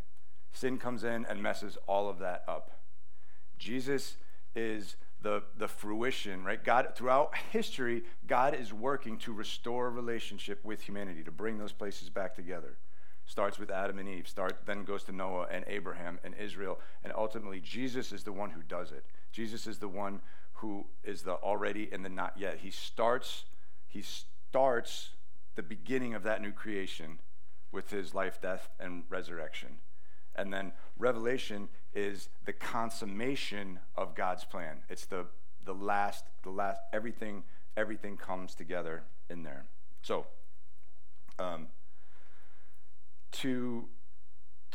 Sin 0.56 0.78
comes 0.78 1.04
in 1.04 1.25
and 1.25 1.44
messes 1.44 1.78
all 1.86 2.10
of 2.10 2.19
that 2.19 2.46
up. 2.48 2.72
Jesus 3.57 4.16
is 4.56 4.96
the, 5.22 5.44
the 5.57 5.68
fruition, 5.68 6.46
right? 6.46 6.63
God, 6.63 6.94
throughout 6.96 7.36
history, 7.52 8.04
God 8.25 8.56
is 8.56 8.72
working 8.72 9.18
to 9.19 9.34
restore 9.34 9.92
relationship 9.92 10.63
with 10.63 10.81
humanity, 10.81 11.24
to 11.24 11.31
bring 11.31 11.57
those 11.57 11.74
places 11.74 12.10
back 12.10 12.34
together. 12.36 12.78
Starts 13.25 13.60
with 13.60 13.69
Adam 13.69 14.00
and 14.00 14.07
Eve, 14.07 14.30
start, 14.30 14.60
then 14.66 14.86
goes 14.86 15.04
to 15.04 15.12
Noah 15.12 15.48
and 15.52 15.66
Abraham 15.68 16.19
and 16.24 16.34
Israel, 16.40 16.80
and 17.04 17.12
ultimately 17.13 17.60
Jesus 17.60 18.13
is 18.13 18.24
the 18.24 18.31
one 18.31 18.52
who 18.52 18.62
does 18.62 18.94
it. 18.94 19.04
Jesus 19.34 19.68
is 19.68 19.80
the 19.80 19.90
one 19.90 20.22
who 20.54 20.86
is 21.04 21.24
the 21.24 21.34
already 21.34 21.90
and 21.92 22.06
the 22.06 22.10
not 22.10 22.34
yet. 22.38 22.60
He 22.62 22.72
starts, 22.72 23.44
he 23.88 24.02
starts 24.02 25.10
the 25.56 25.63
beginning 25.63 26.13
of 26.13 26.24
that 26.24 26.42
new 26.42 26.54
creation 26.54 27.19
with 27.74 27.90
his 27.90 28.13
life, 28.13 28.40
death, 28.42 28.69
and 28.80 29.04
resurrection. 29.10 29.80
And 30.38 30.54
then 30.54 30.74
Revelation 30.98 31.70
is 31.94 32.30
the 32.46 32.54
consummation 32.54 33.80
of 33.96 34.16
God's 34.16 34.44
plan. 34.44 34.78
It's 34.90 35.06
the, 35.06 35.26
the 35.64 35.74
last, 35.74 36.26
the 36.44 36.50
last, 36.50 36.82
everything, 36.94 37.44
everything 37.78 38.18
comes 38.18 38.56
together 38.56 39.04
in 39.30 39.44
there. 39.44 39.66
So, 40.02 40.26
um, 41.40 41.68
to, 43.34 43.86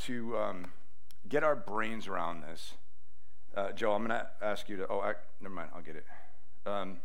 to 0.05 0.37
um, 0.37 0.67
get 1.29 1.45
our 1.45 1.57
brains 1.57 2.09
around 2.09 2.43
this, 2.43 2.75
uh, 3.57 3.73
Joe, 3.73 3.93
I'm 3.93 4.07
going 4.07 4.19
to 4.21 4.29
ask 4.43 4.69
you 4.69 4.77
to, 4.77 4.87
oh, 4.89 5.01
I, 5.01 5.15
never 5.41 5.55
mind, 5.55 5.71
I'll 5.75 5.83
get 5.83 5.97
it. 5.97 6.07
Um, 6.67 6.99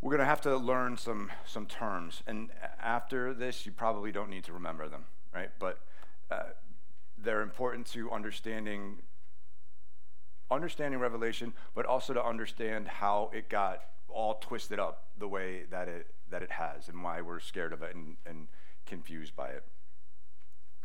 we're 0.00 0.10
going 0.10 0.20
to 0.20 0.26
have 0.26 0.40
to 0.42 0.56
learn 0.56 0.96
some, 0.96 1.30
some 1.44 1.66
terms. 1.66 2.22
And 2.26 2.50
after 2.80 3.32
this, 3.34 3.66
you 3.66 3.72
probably 3.72 4.12
don't 4.12 4.30
need 4.30 4.44
to 4.44 4.52
remember 4.52 4.88
them, 4.88 5.04
right? 5.36 5.50
But 5.58 5.78
uh, 6.30 6.44
they're 7.18 7.42
important 7.42 7.86
to 7.88 8.10
understanding 8.10 9.02
understanding 10.48 11.00
revelation 11.00 11.52
but 11.74 11.84
also 11.84 12.14
to 12.14 12.24
understand 12.24 12.86
how 12.86 13.30
it 13.34 13.48
got 13.48 13.80
all 14.08 14.34
twisted 14.34 14.78
up 14.78 15.06
the 15.18 15.26
way 15.26 15.64
that 15.70 15.88
it 15.88 16.06
that 16.30 16.40
it 16.40 16.52
has 16.52 16.88
and 16.88 17.02
why 17.02 17.20
we're 17.20 17.40
scared 17.40 17.72
of 17.72 17.82
it 17.82 17.94
and, 17.94 18.16
and 18.24 18.46
confused 18.86 19.34
by 19.34 19.48
it. 19.48 19.64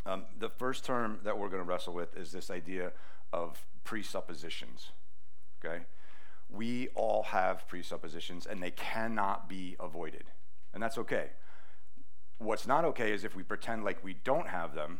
Um, 0.06 0.24
the 0.38 0.50
first 0.50 0.84
term 0.84 1.20
that 1.24 1.38
we're 1.38 1.50
going 1.50 1.62
to 1.62 1.68
wrestle 1.68 1.94
with 1.94 2.18
is 2.18 2.32
this 2.32 2.50
idea 2.50 2.92
of 3.32 3.66
presuppositions 3.84 4.92
okay? 5.64 5.84
We 6.50 6.90
all 6.96 7.24
have 7.24 7.68
presuppositions 7.68 8.48
and 8.48 8.62
they 8.62 8.72
cannot 8.72 9.48
be 9.48 9.76
avoided 9.80 10.24
and 10.74 10.82
that's 10.82 10.98
okay 10.98 11.30
what's 12.42 12.68
not 12.68 12.86
okay 12.86 13.12
is 13.12 13.24
if 13.24 13.36
we 13.36 13.44
pretend 13.44 13.84
like 13.84 14.04
we 14.04 14.16
don't 14.24 14.48
have 14.48 14.74
them 14.76 15.00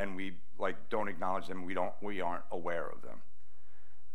and 0.00 0.16
we 0.16 0.32
like 0.58 0.88
don't 0.88 1.08
acknowledge 1.08 1.46
them. 1.46 1.64
We 1.64 1.74
don't. 1.74 1.92
We 2.00 2.20
aren't 2.20 2.44
aware 2.50 2.86
of 2.86 3.02
them. 3.02 3.20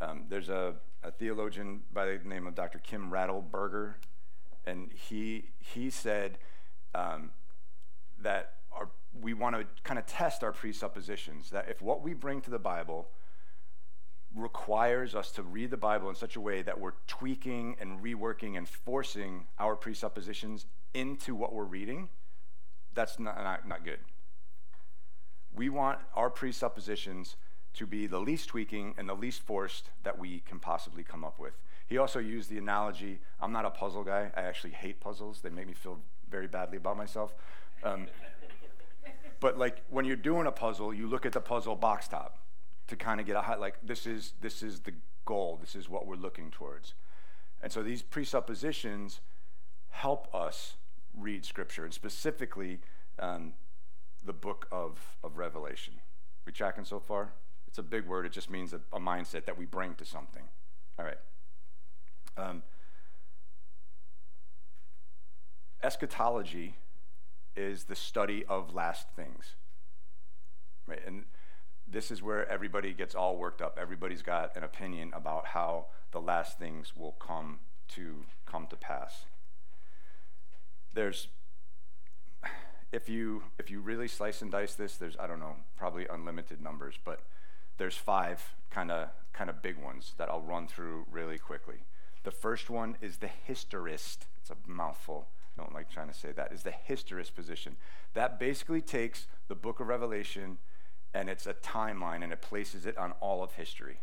Um, 0.02 0.24
there's 0.30 0.50
a, 0.50 0.74
a, 1.04 1.12
theologian 1.12 1.82
by 1.94 2.06
the 2.06 2.20
name 2.28 2.48
of 2.48 2.56
Dr. 2.56 2.80
Kim 2.80 3.12
Riddlebarger, 3.12 3.94
and 4.66 4.92
he 4.92 5.46
he 5.60 5.90
said 5.90 6.38
um, 6.94 7.30
that 8.22 8.54
our, 8.74 8.90
we 9.22 9.34
want 9.34 9.56
to 9.56 9.66
kind 9.84 10.00
of 10.00 10.06
test 10.06 10.44
our 10.44 10.52
presuppositions. 10.52 11.52
That 11.52 11.70
if 11.70 11.82
what 11.82 12.02
we 12.02 12.14
bring 12.14 12.42
to 12.42 12.50
the 12.50 12.60
Bible 12.60 13.08
requires 14.36 15.16
us 15.16 15.32
to 15.32 15.44
read 15.44 15.70
the 15.70 15.78
Bible 15.78 16.10
in 16.10 16.16
such 16.16 16.36
a 16.36 16.42
way 16.42 16.62
that 16.62 16.80
we're 16.80 16.94
tweaking 17.08 17.78
and 17.80 18.02
reworking 18.02 18.58
and 18.58 18.68
forcing 18.68 19.46
our 19.60 19.78
presuppositions 19.78 20.66
into 20.94 21.36
what 21.36 21.54
we're 21.54 21.64
reading, 21.64 22.10
that's 22.96 23.20
not, 23.20 23.38
not, 23.38 23.68
not 23.68 23.84
good. 23.84 24.00
We 25.54 25.70
want 25.70 26.00
our 26.16 26.30
presuppositions 26.30 27.36
to 27.76 27.86
be 27.86 28.08
the 28.08 28.20
least 28.20 28.50
tweaking 28.50 28.96
and 28.98 29.08
the 29.08 29.14
least 29.14 29.42
forced 29.42 29.90
that 30.04 30.18
we 30.18 30.40
can 30.40 30.60
possibly 30.60 31.04
come 31.04 31.24
up 31.24 31.38
with. 31.38 31.54
He 31.88 31.98
also 31.98 32.20
used 32.20 32.50
the 32.50 32.58
analogy 32.58 33.20
I'm 33.40 33.52
not 33.52 33.66
a 33.66 33.70
puzzle 33.70 34.04
guy. 34.04 34.32
I 34.36 34.42
actually 34.42 34.72
hate 34.72 35.00
puzzles, 35.00 35.42
they 35.42 35.50
make 35.50 35.68
me 35.68 35.74
feel 35.74 36.00
very 36.30 36.48
badly 36.48 36.78
about 36.78 36.98
myself. 36.98 37.36
Um, 37.84 38.08
but 39.40 39.58
like 39.58 39.84
when 39.90 40.06
you're 40.06 40.16
doing 40.16 40.48
a 40.48 40.52
puzzle, 40.52 40.94
you 40.94 41.08
look 41.08 41.26
at 41.26 41.34
the 41.34 41.42
puzzle 41.42 41.76
box 41.76 42.08
top 42.08 42.40
to 42.88 42.96
kind 42.96 43.20
of 43.20 43.26
get 43.26 43.36
a 43.36 43.42
high, 43.42 43.56
like 43.56 43.78
this 43.84 44.06
is 44.06 44.34
this 44.42 44.64
is 44.64 44.82
the 44.82 44.94
goal, 45.26 45.58
this 45.60 45.76
is 45.76 45.90
what 45.90 46.08
we're 46.08 46.16
looking 46.16 46.52
towards. 46.52 46.94
And 47.62 47.72
so 47.72 47.84
these 47.84 48.02
presuppositions 48.02 49.20
help 49.90 50.34
us 50.34 50.76
read 51.18 51.46
scripture, 51.46 51.84
and 51.86 51.94
specifically 51.94 52.80
um, 53.20 53.54
the 54.26 54.34
book 54.34 54.68
of, 54.72 55.18
of 55.24 55.38
Revelation. 55.38 55.94
We 56.46 56.52
tracking 56.52 56.86
so 56.86 57.00
far? 57.00 57.34
It's 57.68 57.78
a 57.78 57.84
big 57.84 58.06
word. 58.06 58.26
It 58.26 58.32
just 58.32 58.50
means 58.50 58.74
a, 58.74 58.82
a 58.94 59.00
mindset 59.00 59.46
that 59.46 59.58
we 59.58 59.66
bring 59.66 59.96
to 59.96 60.06
something. 60.06 60.44
All 60.98 61.06
right. 61.06 61.18
Um, 62.38 62.64
eschatology 65.84 66.76
is 67.56 67.86
the 67.86 67.96
study 67.96 68.44
of 68.48 68.74
last 68.74 69.08
things. 69.16 69.56
Right? 70.88 71.02
And 71.06 71.26
this 71.88 72.12
is 72.12 72.22
where 72.22 72.48
everybody 72.50 72.94
gets 72.94 73.16
all 73.16 73.38
worked 73.38 73.62
up. 73.62 73.78
Everybody's 73.80 74.22
got 74.22 74.56
an 74.56 74.64
opinion 74.64 75.12
about 75.14 75.48
how 75.48 75.86
the 76.12 76.20
last 76.20 76.60
things 76.60 76.94
will 76.96 77.14
come 77.14 77.60
to 77.90 78.26
come 78.46 78.68
to 78.68 78.76
pass. 78.76 79.26
There's 80.96 81.28
if 82.92 83.10
you 83.10 83.44
if 83.60 83.70
you 83.70 83.82
really 83.82 84.08
slice 84.08 84.42
and 84.42 84.50
dice 84.50 84.74
this, 84.74 84.96
there's 84.96 85.18
I 85.20 85.28
don't 85.28 85.40
know, 85.40 85.58
probably 85.78 86.08
unlimited 86.10 86.62
numbers, 86.62 86.96
but 87.04 87.20
there's 87.78 87.98
five 87.98 88.56
kind 88.72 88.90
of 88.90 89.10
kind 89.34 89.50
of 89.50 89.62
big 89.62 89.78
ones 89.78 90.14
that 90.18 90.30
I'll 90.30 90.42
run 90.42 90.68
through 90.68 91.06
really 91.12 91.38
quickly. 91.38 91.84
The 92.24 92.32
first 92.32 92.70
one 92.70 92.96
is 93.02 93.18
the 93.18 93.30
historist. 93.46 94.26
It's 94.40 94.50
a 94.50 94.56
mouthful. 94.66 95.28
I 95.58 95.62
don't 95.62 95.74
like 95.74 95.92
trying 95.92 96.08
to 96.08 96.14
say 96.14 96.32
that. 96.32 96.54
Is 96.54 96.64
the 96.64 96.72
historist 96.72 97.36
position. 97.36 97.76
That 98.14 98.40
basically 98.40 98.82
takes 98.82 99.28
the 99.50 99.56
book 99.56 99.82
of 99.82 99.88
Revelation 99.88 100.58
and 101.14 101.30
it's 101.30 101.46
a 101.46 101.54
timeline 101.54 102.24
and 102.24 102.32
it 102.32 102.42
places 102.42 102.86
it 102.86 102.98
on 102.98 103.12
all 103.20 103.44
of 103.44 103.54
history. 103.54 104.00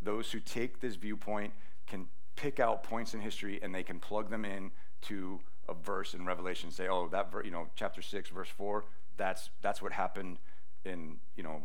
Those 0.00 0.30
who 0.30 0.38
take 0.40 0.80
this 0.80 0.94
viewpoint 0.94 1.52
can 1.86 2.06
pick 2.36 2.60
out 2.60 2.82
points 2.84 3.14
in 3.14 3.20
history 3.20 3.60
and 3.62 3.74
they 3.74 3.82
can 3.82 3.98
plug 3.98 4.30
them 4.30 4.44
in 4.44 4.70
to 5.02 5.40
a 5.68 5.74
verse 5.74 6.14
in 6.14 6.24
Revelation 6.24 6.68
and 6.68 6.74
say, 6.74 6.88
oh, 6.88 7.08
that 7.08 7.30
ver- 7.30 7.44
you 7.44 7.50
know, 7.50 7.68
chapter 7.74 8.02
6, 8.02 8.30
verse 8.30 8.48
4, 8.48 8.84
that's 9.16 9.50
that's 9.60 9.82
what 9.82 9.92
happened 9.92 10.38
in, 10.84 11.16
you 11.36 11.42
know, 11.42 11.62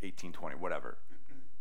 1820, 0.00 0.56
whatever. 0.56 0.98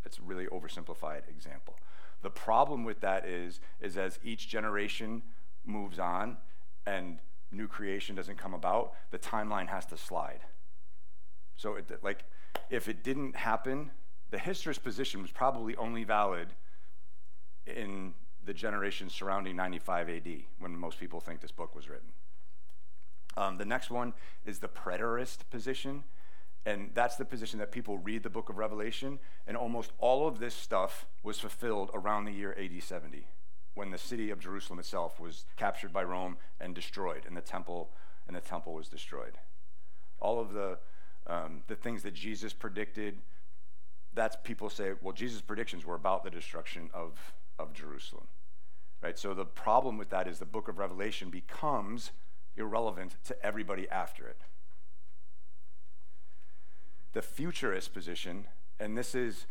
It's 0.06 0.20
a 0.20 0.22
really 0.22 0.46
oversimplified 0.48 1.30
example. 1.30 1.76
The 2.22 2.30
problem 2.30 2.84
with 2.84 3.02
that 3.02 3.26
is, 3.26 3.60
is 3.82 3.98
as 3.98 4.20
each 4.24 4.48
generation 4.48 5.22
moves 5.66 6.00
on 6.00 6.38
and 6.86 7.20
new 7.52 7.68
creation 7.68 8.16
doesn't 8.16 8.38
come 8.38 8.54
about, 8.54 8.94
the 9.12 9.20
timeline 9.20 9.68
has 9.68 9.86
to 9.88 9.98
slide. 9.98 10.40
So, 11.56 11.76
it, 11.76 11.90
like, 12.04 12.26
if 12.70 12.88
it 12.88 13.04
didn't 13.04 13.36
happen, 13.36 13.92
the 14.32 14.38
historist 14.38 14.84
position 14.84 15.22
was 15.22 15.32
probably 15.32 15.76
only 15.76 16.04
valid 16.04 16.54
in 17.66 18.14
the 18.48 18.54
generation 18.54 19.10
surrounding 19.10 19.56
95 19.56 20.10
AD, 20.10 20.28
when 20.60 20.76
most 20.76 21.00
people 21.00 21.20
think 21.20 21.42
this 21.42 21.52
book 21.52 21.76
was 21.76 21.88
written. 21.88 22.10
Um, 23.36 23.58
the 23.58 23.66
next 23.66 23.92
one 23.92 24.14
is 24.46 24.60
the 24.60 24.68
preterist 24.68 25.40
position, 25.52 26.04
and 26.66 26.90
that's 26.96 27.18
the 27.18 27.26
position 27.26 27.60
that 27.60 27.72
people 27.72 28.00
read 28.00 28.24
the 28.24 28.30
book 28.30 28.50
of 28.50 28.58
Revelation, 28.58 29.20
and 29.46 29.56
almost 29.56 29.92
all 30.00 30.28
of 30.28 30.40
this 30.40 30.56
stuff 30.56 31.06
was 31.22 31.40
fulfilled 31.40 31.92
around 31.94 32.26
the 32.26 32.32
year 32.32 32.58
AD 32.60 32.82
70, 32.82 33.28
when 33.76 33.92
the 33.92 33.98
city 33.98 34.32
of 34.32 34.40
Jerusalem 34.40 34.80
itself 34.80 35.20
was 35.20 35.46
captured 35.58 35.94
by 35.94 36.04
Rome 36.04 36.38
and 36.60 36.74
destroyed, 36.74 37.24
and 37.28 37.38
the 37.38 37.42
temple 37.42 37.92
and 38.28 38.36
the 38.36 38.42
temple 38.42 38.74
was 38.74 38.90
destroyed. 38.90 39.38
All 40.20 40.40
of 40.40 40.54
the 40.54 40.80
um, 41.28 41.64
the 41.68 41.76
things 41.76 42.04
that 42.04 42.14
Jesus 42.14 42.54
predicted, 42.54 43.18
that's 44.14 44.38
people 44.44 44.70
say, 44.70 44.94
well, 45.02 45.14
Jesus' 45.14 45.42
predictions 45.42 45.86
were 45.86 45.96
about 45.96 46.24
the 46.24 46.30
destruction 46.30 46.90
of, 46.94 47.34
of 47.60 47.74
Jerusalem. 47.74 48.28
Right? 49.02 49.18
So 49.18 49.34
the 49.34 49.46
problem 49.46 49.98
with 49.98 50.10
that 50.10 50.28
is 50.28 50.40
the 50.40 50.46
book 50.46 50.68
of 50.68 50.78
Revelation 50.78 51.30
becomes 51.30 52.12
irrelevant 52.56 53.16
to 53.26 53.46
everybody 53.46 53.88
after 53.90 54.28
it. 54.28 54.38
The 57.14 57.22
futurist 57.22 57.94
position, 57.94 58.46
and 58.80 58.98
this 58.98 59.16
is 59.16 59.46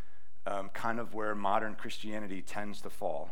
um, 0.47 0.69
kind 0.71 1.01
of 1.01 1.15
where 1.15 1.35
modern 1.35 1.75
Christianity 1.75 2.43
tends 2.43 2.81
to 2.83 2.91
fall, 2.91 3.31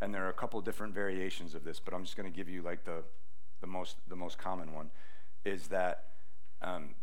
and 0.00 0.14
there 0.14 0.24
are 0.24 0.30
a 0.30 0.34
couple 0.34 0.60
different 0.60 0.94
variations 0.94 1.54
of 1.54 1.64
this, 1.64 1.80
but 1.80 1.92
I'm 1.92 2.04
just 2.04 2.16
going 2.16 2.30
to 2.30 2.36
give 2.36 2.48
you 2.48 2.62
like 2.62 2.84
the, 2.84 3.02
the, 3.60 3.66
most, 3.66 3.96
the 4.08 4.16
most 4.16 4.38
common 4.38 4.72
one, 4.72 4.90
is 5.44 5.68
that 5.68 6.04
um, 6.62 6.94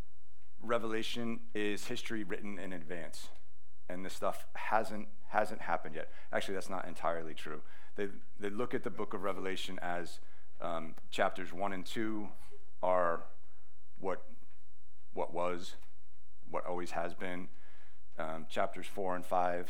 Revelation 0.61 1.39
is 1.53 1.85
history 1.85 2.23
written 2.23 2.57
in 2.59 2.73
advance, 2.73 3.27
and 3.89 4.06
this 4.06 4.13
stuff 4.13 4.46
hasn't 4.53 5.08
hasn't 5.29 5.62
happened 5.62 5.96
yet. 5.96 6.10
Actually, 6.32 6.56
that's 6.56 6.70
not 6.70 6.88
entirely 6.88 7.34
true. 7.34 7.62
They 7.96 8.08
they 8.39 8.50
look 8.50 8.74
at 8.74 8.84
the 8.84 8.89
book 8.89 9.13
of 9.13 9.24
Revelation 9.24 9.79
as 9.82 10.20
um, 10.62 10.96
chapters 11.10 11.53
one 11.53 11.74
and 11.74 11.86
two 11.86 12.29
are 12.82 13.24
what 14.00 14.24
what 15.13 15.34
was, 15.34 15.75
what 16.51 16.65
always 16.65 16.91
has 16.91 17.13
been. 17.13 17.48
Um, 18.20 18.46
chapters 18.50 18.86
four 18.88 19.15
and 19.15 19.25
five 19.25 19.70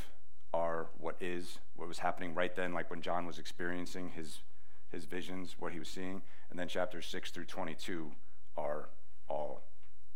are 0.54 0.88
what 0.98 1.16
is, 1.20 1.60
what 1.76 1.88
was 1.88 2.00
happening 2.00 2.34
right 2.34 2.56
then, 2.56 2.74
like 2.74 2.90
when 2.90 3.02
John 3.02 3.26
was 3.26 3.40
experiencing 3.40 4.10
his 4.10 4.42
his 4.90 5.06
visions, 5.06 5.56
what 5.60 5.74
he 5.74 5.80
was 5.80 5.90
seeing, 5.90 6.22
and 6.50 6.58
then 6.58 6.68
chapters 6.68 7.06
six 7.06 7.32
through 7.32 7.46
twenty-two 7.46 8.12
are 8.56 8.90
all 9.30 9.64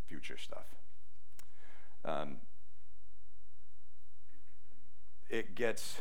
future 0.07 0.37
stuff. 0.37 0.65
Um, 2.05 2.37
it 5.31 5.55
gets 5.55 5.99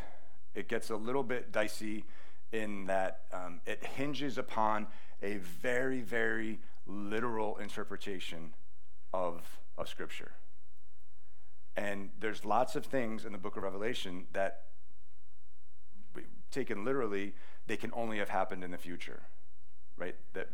it 0.55 0.69
gets 0.69 0.91
a 0.91 0.97
little 0.97 1.23
bit 1.23 1.53
dicey 1.53 2.05
in 2.53 2.87
that 2.87 3.21
um, 3.33 3.61
it 3.65 3.85
hinges 3.85 4.37
upon 4.37 4.87
a 5.23 5.37
very 5.37 6.01
very 6.01 6.59
literal 6.87 7.57
interpretation 7.59 8.53
of 9.15 9.61
of 9.79 9.89
Scripture. 9.89 10.33
And 11.77 12.11
there's 12.19 12.45
lots 12.45 12.77
of 12.77 12.85
things 12.85 13.25
in 13.25 13.33
the 13.33 13.39
book 13.39 13.57
of 13.57 13.63
Revelation 13.63 14.27
that, 14.33 14.65
taken 16.51 16.85
literally, 16.85 17.33
they 17.67 17.77
can 17.77 17.93
only 17.95 18.19
have 18.19 18.29
happened 18.29 18.65
in 18.65 18.73
the 18.73 18.77
future, 18.77 19.23
right? 19.97 20.17
That 20.35 20.51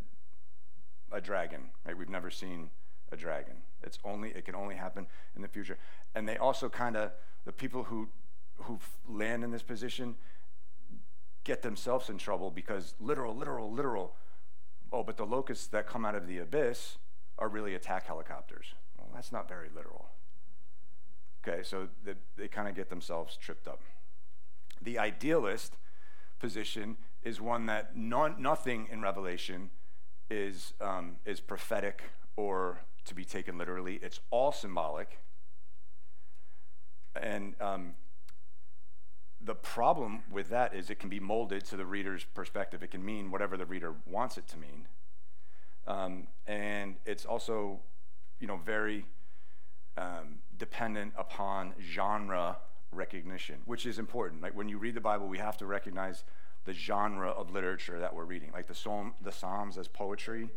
a 1.10 1.20
dragon, 1.20 1.70
right? 1.86 1.96
We've 1.96 2.10
never 2.10 2.30
seen 2.30 2.70
a 3.10 3.16
dragon. 3.16 3.54
It's 3.82 3.98
only 4.04 4.30
it 4.30 4.44
can 4.44 4.54
only 4.54 4.74
happen 4.74 5.06
in 5.34 5.42
the 5.42 5.48
future. 5.48 5.78
And 6.14 6.28
they 6.28 6.36
also 6.36 6.68
kind 6.68 6.96
of 6.96 7.12
the 7.44 7.52
people 7.52 7.84
who 7.84 8.08
who 8.58 8.78
land 9.08 9.44
in 9.44 9.50
this 9.50 9.62
position 9.62 10.16
get 11.44 11.62
themselves 11.62 12.10
in 12.10 12.18
trouble 12.18 12.50
because 12.50 12.94
literal, 12.98 13.34
literal, 13.34 13.70
literal. 13.70 14.14
Oh, 14.92 15.02
but 15.02 15.16
the 15.16 15.24
locusts 15.24 15.66
that 15.68 15.86
come 15.86 16.04
out 16.04 16.14
of 16.14 16.26
the 16.26 16.38
abyss 16.38 16.98
are 17.38 17.48
really 17.48 17.74
attack 17.74 18.06
helicopters. 18.06 18.74
Well, 18.98 19.08
that's 19.14 19.30
not 19.30 19.48
very 19.48 19.68
literal. 19.74 20.06
Okay, 21.46 21.62
so 21.62 21.88
they, 22.04 22.14
they 22.36 22.48
kind 22.48 22.66
of 22.66 22.74
get 22.74 22.88
themselves 22.88 23.36
tripped 23.36 23.68
up. 23.68 23.80
The 24.82 24.98
idealist 24.98 25.76
position 26.40 26.96
is 27.22 27.40
one 27.40 27.66
that 27.66 27.96
non, 27.96 28.42
nothing 28.42 28.88
in 28.90 29.00
Revelation 29.00 29.70
is, 30.28 30.72
um, 30.80 31.16
is 31.24 31.40
prophetic 31.40 32.02
or 32.36 32.80
to 33.04 33.14
be 33.14 33.24
taken 33.24 33.56
literally. 33.56 34.00
It's 34.02 34.20
all 34.30 34.52
symbolic. 34.52 35.18
And 37.14 37.54
um, 37.60 37.94
the 39.46 39.54
problem 39.54 40.24
with 40.30 40.48
that 40.50 40.74
is 40.74 40.90
it 40.90 40.98
can 40.98 41.08
be 41.08 41.20
molded 41.20 41.64
to 41.66 41.76
the 41.76 41.86
reader's 41.86 42.24
perspective. 42.24 42.82
It 42.82 42.90
can 42.90 43.04
mean 43.04 43.30
whatever 43.30 43.56
the 43.56 43.64
reader 43.64 43.94
wants 44.04 44.36
it 44.36 44.48
to 44.48 44.58
mean. 44.58 44.88
Um, 45.86 46.26
and 46.48 46.96
it's 47.06 47.24
also, 47.24 47.78
you 48.40 48.48
know, 48.48 48.56
very 48.56 49.06
um, 49.96 50.40
dependent 50.58 51.12
upon 51.16 51.74
genre 51.80 52.56
recognition, 52.90 53.60
which 53.66 53.86
is 53.86 54.00
important. 54.00 54.42
Like 54.42 54.56
when 54.56 54.68
you 54.68 54.78
read 54.78 54.94
the 54.94 55.00
Bible, 55.00 55.28
we 55.28 55.38
have 55.38 55.56
to 55.58 55.66
recognize 55.66 56.24
the 56.64 56.72
genre 56.72 57.30
of 57.30 57.52
literature 57.52 58.00
that 58.00 58.12
we're 58.16 58.24
reading. 58.24 58.50
Like 58.52 58.66
the 58.66 58.74
psalm, 58.74 59.14
the 59.22 59.30
Psalms 59.30 59.78
as 59.78 59.86
poetry 59.86 60.50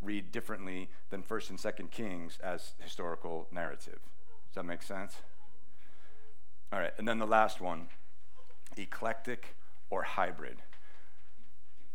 read 0.00 0.30
differently 0.30 0.88
than 1.10 1.22
First 1.22 1.50
and 1.50 1.58
Second 1.58 1.90
Kings 1.90 2.38
as 2.44 2.74
historical 2.78 3.48
narrative. 3.50 3.98
Does 4.48 4.54
that 4.54 4.64
make 4.64 4.82
sense? 4.82 5.16
All 6.72 6.78
right, 6.78 6.92
and 6.96 7.08
then 7.08 7.18
the 7.18 7.26
last 7.26 7.60
one, 7.60 7.88
eclectic 8.76 9.56
or 9.90 10.02
hybrid. 10.02 10.58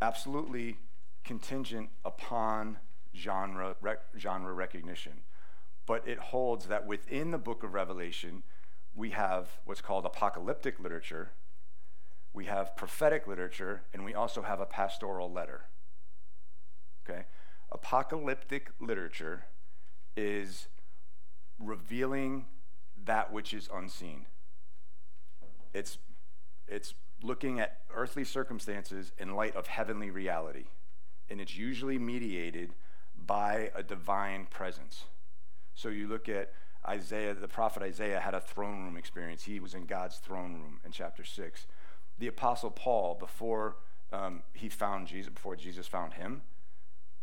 Absolutely 0.00 0.78
contingent 1.24 1.90
upon 2.04 2.78
genre 3.14 3.76
rec- 3.80 4.04
genre 4.16 4.52
recognition, 4.52 5.20
but 5.86 6.06
it 6.06 6.18
holds 6.18 6.66
that 6.66 6.86
within 6.86 7.30
the 7.30 7.38
book 7.38 7.62
of 7.62 7.74
Revelation, 7.74 8.42
we 8.94 9.10
have 9.10 9.48
what's 9.64 9.80
called 9.80 10.04
apocalyptic 10.04 10.80
literature, 10.80 11.32
we 12.32 12.46
have 12.46 12.76
prophetic 12.76 13.26
literature, 13.26 13.82
and 13.92 14.04
we 14.04 14.14
also 14.14 14.42
have 14.42 14.60
a 14.60 14.66
pastoral 14.66 15.30
letter. 15.30 15.64
Okay? 17.08 17.24
apocalyptic 17.72 18.70
literature 18.80 19.44
is 20.16 20.68
revealing 21.58 22.46
that 23.04 23.32
which 23.32 23.54
is 23.54 23.68
unseen. 23.72 24.26
It's, 25.72 25.98
it's 26.70 26.94
looking 27.22 27.60
at 27.60 27.80
earthly 27.94 28.24
circumstances 28.24 29.12
in 29.18 29.34
light 29.34 29.54
of 29.56 29.66
heavenly 29.66 30.10
reality. 30.10 30.66
And 31.28 31.40
it's 31.40 31.56
usually 31.56 31.98
mediated 31.98 32.74
by 33.26 33.70
a 33.74 33.82
divine 33.82 34.46
presence. 34.46 35.04
So 35.74 35.88
you 35.88 36.08
look 36.08 36.28
at 36.28 36.52
Isaiah, 36.88 37.34
the 37.34 37.48
prophet 37.48 37.82
Isaiah 37.82 38.20
had 38.20 38.34
a 38.34 38.40
throne 38.40 38.84
room 38.84 38.96
experience. 38.96 39.44
He 39.44 39.60
was 39.60 39.74
in 39.74 39.84
God's 39.84 40.16
throne 40.16 40.54
room 40.54 40.80
in 40.84 40.92
chapter 40.92 41.24
6. 41.24 41.66
The 42.18 42.26
apostle 42.26 42.70
Paul, 42.70 43.16
before 43.18 43.76
um, 44.12 44.42
he 44.54 44.68
found 44.68 45.06
Jesus, 45.06 45.32
before 45.32 45.56
Jesus 45.56 45.86
found 45.86 46.14
him, 46.14 46.42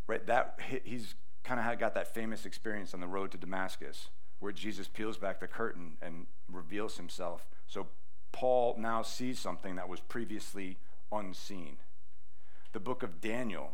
right, 0.05 0.25
that 0.27 0.59
he's 0.83 1.15
kind 1.43 1.59
of 1.59 1.79
got 1.79 1.95
that 1.95 2.13
famous 2.13 2.45
experience 2.45 2.93
on 2.93 2.99
the 2.99 3.07
road 3.07 3.31
to 3.31 3.37
Damascus 3.37 4.09
where 4.39 4.51
Jesus 4.51 4.87
peels 4.87 5.17
back 5.17 5.39
the 5.39 5.47
curtain 5.47 5.97
and 6.01 6.27
reveals 6.51 6.97
himself. 6.97 7.47
So 7.67 7.87
Paul 8.31 8.75
now 8.77 9.01
sees 9.01 9.39
something 9.39 9.75
that 9.75 9.89
was 9.89 9.99
previously 9.99 10.77
unseen. 11.11 11.77
The 12.73 12.79
book 12.79 13.03
of 13.03 13.21
Daniel, 13.21 13.73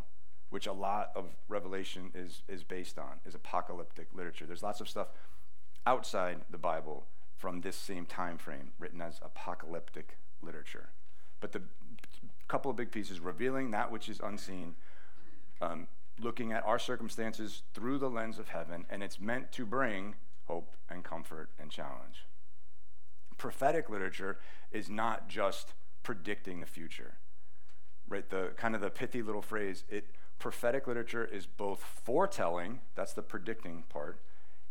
which 0.50 0.68
a 0.68 0.74
lot 0.74 1.12
of 1.16 1.26
Revelation 1.48 2.12
is, 2.14 2.44
is 2.48 2.64
based 2.64 2.98
on, 2.98 3.20
is 3.26 3.36
apocalyptic 3.36 4.08
literature. 4.14 4.46
There's 4.46 4.64
lots 4.64 4.82
of 4.82 4.88
stuff 4.88 5.08
outside 5.86 6.42
the 6.50 6.58
Bible 6.58 7.06
from 7.38 7.62
this 7.62 7.76
same 7.76 8.06
time 8.06 8.38
frame 8.38 8.72
written 8.80 9.02
as 9.02 9.20
apocalyptic 9.24 10.18
literature. 10.42 10.90
But 11.42 11.52
the 11.52 11.64
couple 12.48 12.72
of 12.72 12.78
big 12.78 12.92
pieces 12.92 13.20
revealing 13.20 13.72
that 13.72 13.92
which 13.92 14.08
is 14.08 14.20
unseen, 14.20 14.76
um, 15.62 15.88
looking 16.20 16.52
at 16.52 16.64
our 16.66 16.80
circumstances 16.80 17.64
through 17.74 17.98
the 17.98 18.10
lens 18.10 18.38
of 18.38 18.50
heaven, 18.50 18.86
and 18.90 19.02
it's 19.02 19.20
meant 19.20 19.52
to 19.54 19.66
bring 19.66 20.16
hope 20.46 20.72
and 20.90 21.04
comfort 21.04 21.50
and 21.60 21.72
challenge. 21.72 22.26
Prophetic 23.38 23.90
literature 23.90 24.38
is 24.72 24.90
not 24.90 25.28
just 25.28 25.74
predicting 26.04 26.60
the 26.60 26.66
future. 26.66 27.16
Right, 28.08 28.30
the 28.30 28.52
kind 28.58 28.76
of 28.76 28.82
the 28.82 28.90
pithy 28.90 29.22
little 29.22 29.42
phrase, 29.42 29.86
it 29.90 30.08
prophetic 30.38 30.88
literature 30.88 31.24
is 31.24 31.46
both 31.46 31.82
foretelling, 31.82 32.82
that's 32.96 33.14
the 33.14 33.22
predicting 33.22 33.86
part, 33.88 34.20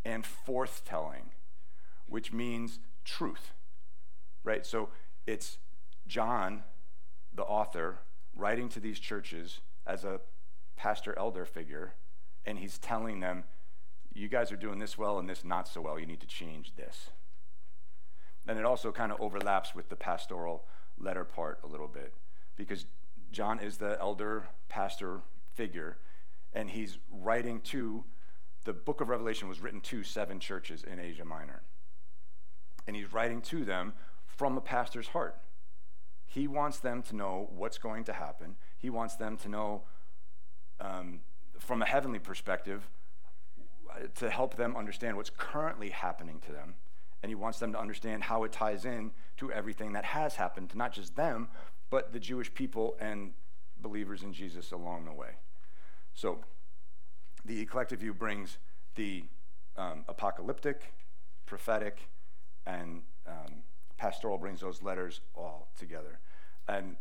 and 0.04 0.24
forthtelling, 0.24 1.30
which 2.06 2.32
means 2.32 2.78
truth. 3.04 3.52
Right? 4.44 4.66
So 4.66 4.90
it's 5.26 5.58
John, 6.06 6.64
the 7.34 7.42
author, 7.44 8.00
writing 8.36 8.68
to 8.70 8.80
these 8.80 9.00
churches 9.00 9.60
as 9.86 10.04
a 10.04 10.20
pastor 10.76 11.18
elder 11.18 11.46
figure, 11.46 11.94
and 12.44 12.58
he's 12.58 12.78
telling 12.78 13.20
them, 13.20 13.44
you 14.12 14.28
guys 14.28 14.52
are 14.52 14.56
doing 14.56 14.78
this 14.78 14.98
well 14.98 15.18
and 15.18 15.28
this 15.28 15.42
not 15.44 15.66
so 15.66 15.80
well. 15.80 15.98
You 15.98 16.06
need 16.06 16.20
to 16.20 16.26
change 16.26 16.74
this. 16.76 17.10
And 18.46 18.58
it 18.58 18.64
also 18.64 18.90
kind 18.90 19.12
of 19.12 19.20
overlaps 19.20 19.74
with 19.74 19.88
the 19.88 19.96
pastoral 19.96 20.64
letter 20.98 21.24
part 21.24 21.60
a 21.62 21.66
little 21.66 21.88
bit 21.88 22.12
because 22.56 22.86
John 23.30 23.60
is 23.60 23.76
the 23.76 23.98
elder 24.00 24.48
pastor 24.68 25.20
figure 25.54 25.96
and 26.52 26.70
he's 26.70 26.98
writing 27.10 27.60
to 27.60 28.04
the 28.64 28.72
book 28.72 29.00
of 29.00 29.08
Revelation 29.08 29.48
was 29.48 29.60
written 29.60 29.80
to 29.80 30.02
seven 30.02 30.38
churches 30.38 30.84
in 30.84 31.00
Asia 31.00 31.24
Minor. 31.24 31.62
And 32.86 32.94
he's 32.94 33.12
writing 33.12 33.40
to 33.42 33.64
them 33.64 33.94
from 34.26 34.56
a 34.56 34.60
pastor's 34.60 35.08
heart. 35.08 35.36
He 36.26 36.46
wants 36.46 36.78
them 36.78 37.02
to 37.04 37.16
know 37.16 37.50
what's 37.54 37.78
going 37.78 38.04
to 38.04 38.12
happen. 38.12 38.56
He 38.78 38.90
wants 38.90 39.16
them 39.16 39.36
to 39.38 39.48
know, 39.48 39.82
um, 40.80 41.20
from 41.58 41.82
a 41.82 41.86
heavenly 41.86 42.18
perspective, 42.18 42.88
to 44.16 44.30
help 44.30 44.56
them 44.56 44.76
understand 44.76 45.16
what's 45.16 45.30
currently 45.30 45.90
happening 45.90 46.40
to 46.46 46.52
them. 46.52 46.74
And 47.22 47.30
he 47.30 47.34
wants 47.34 47.58
them 47.58 47.72
to 47.72 47.78
understand 47.78 48.24
how 48.24 48.44
it 48.44 48.52
ties 48.52 48.84
in 48.84 49.12
to 49.36 49.52
everything 49.52 49.92
that 49.92 50.04
has 50.04 50.34
happened 50.36 50.70
to 50.70 50.78
not 50.78 50.92
just 50.92 51.14
them, 51.14 51.48
but 51.90 52.12
the 52.12 52.18
Jewish 52.18 52.52
people 52.52 52.96
and 53.00 53.32
believers 53.80 54.22
in 54.22 54.32
Jesus 54.32 54.72
along 54.72 55.04
the 55.04 55.12
way. 55.12 55.30
So, 56.14 56.38
the 57.44 57.60
eclectic 57.60 58.00
view 58.00 58.14
brings 58.14 58.58
the 58.94 59.24
um, 59.76 60.04
apocalyptic, 60.08 60.92
prophetic, 61.46 62.08
and 62.66 63.02
um, 63.26 63.62
pastoral 63.96 64.38
brings 64.38 64.60
those 64.60 64.82
letters 64.82 65.20
all 65.34 65.68
together. 65.78 66.18
And 66.68 66.96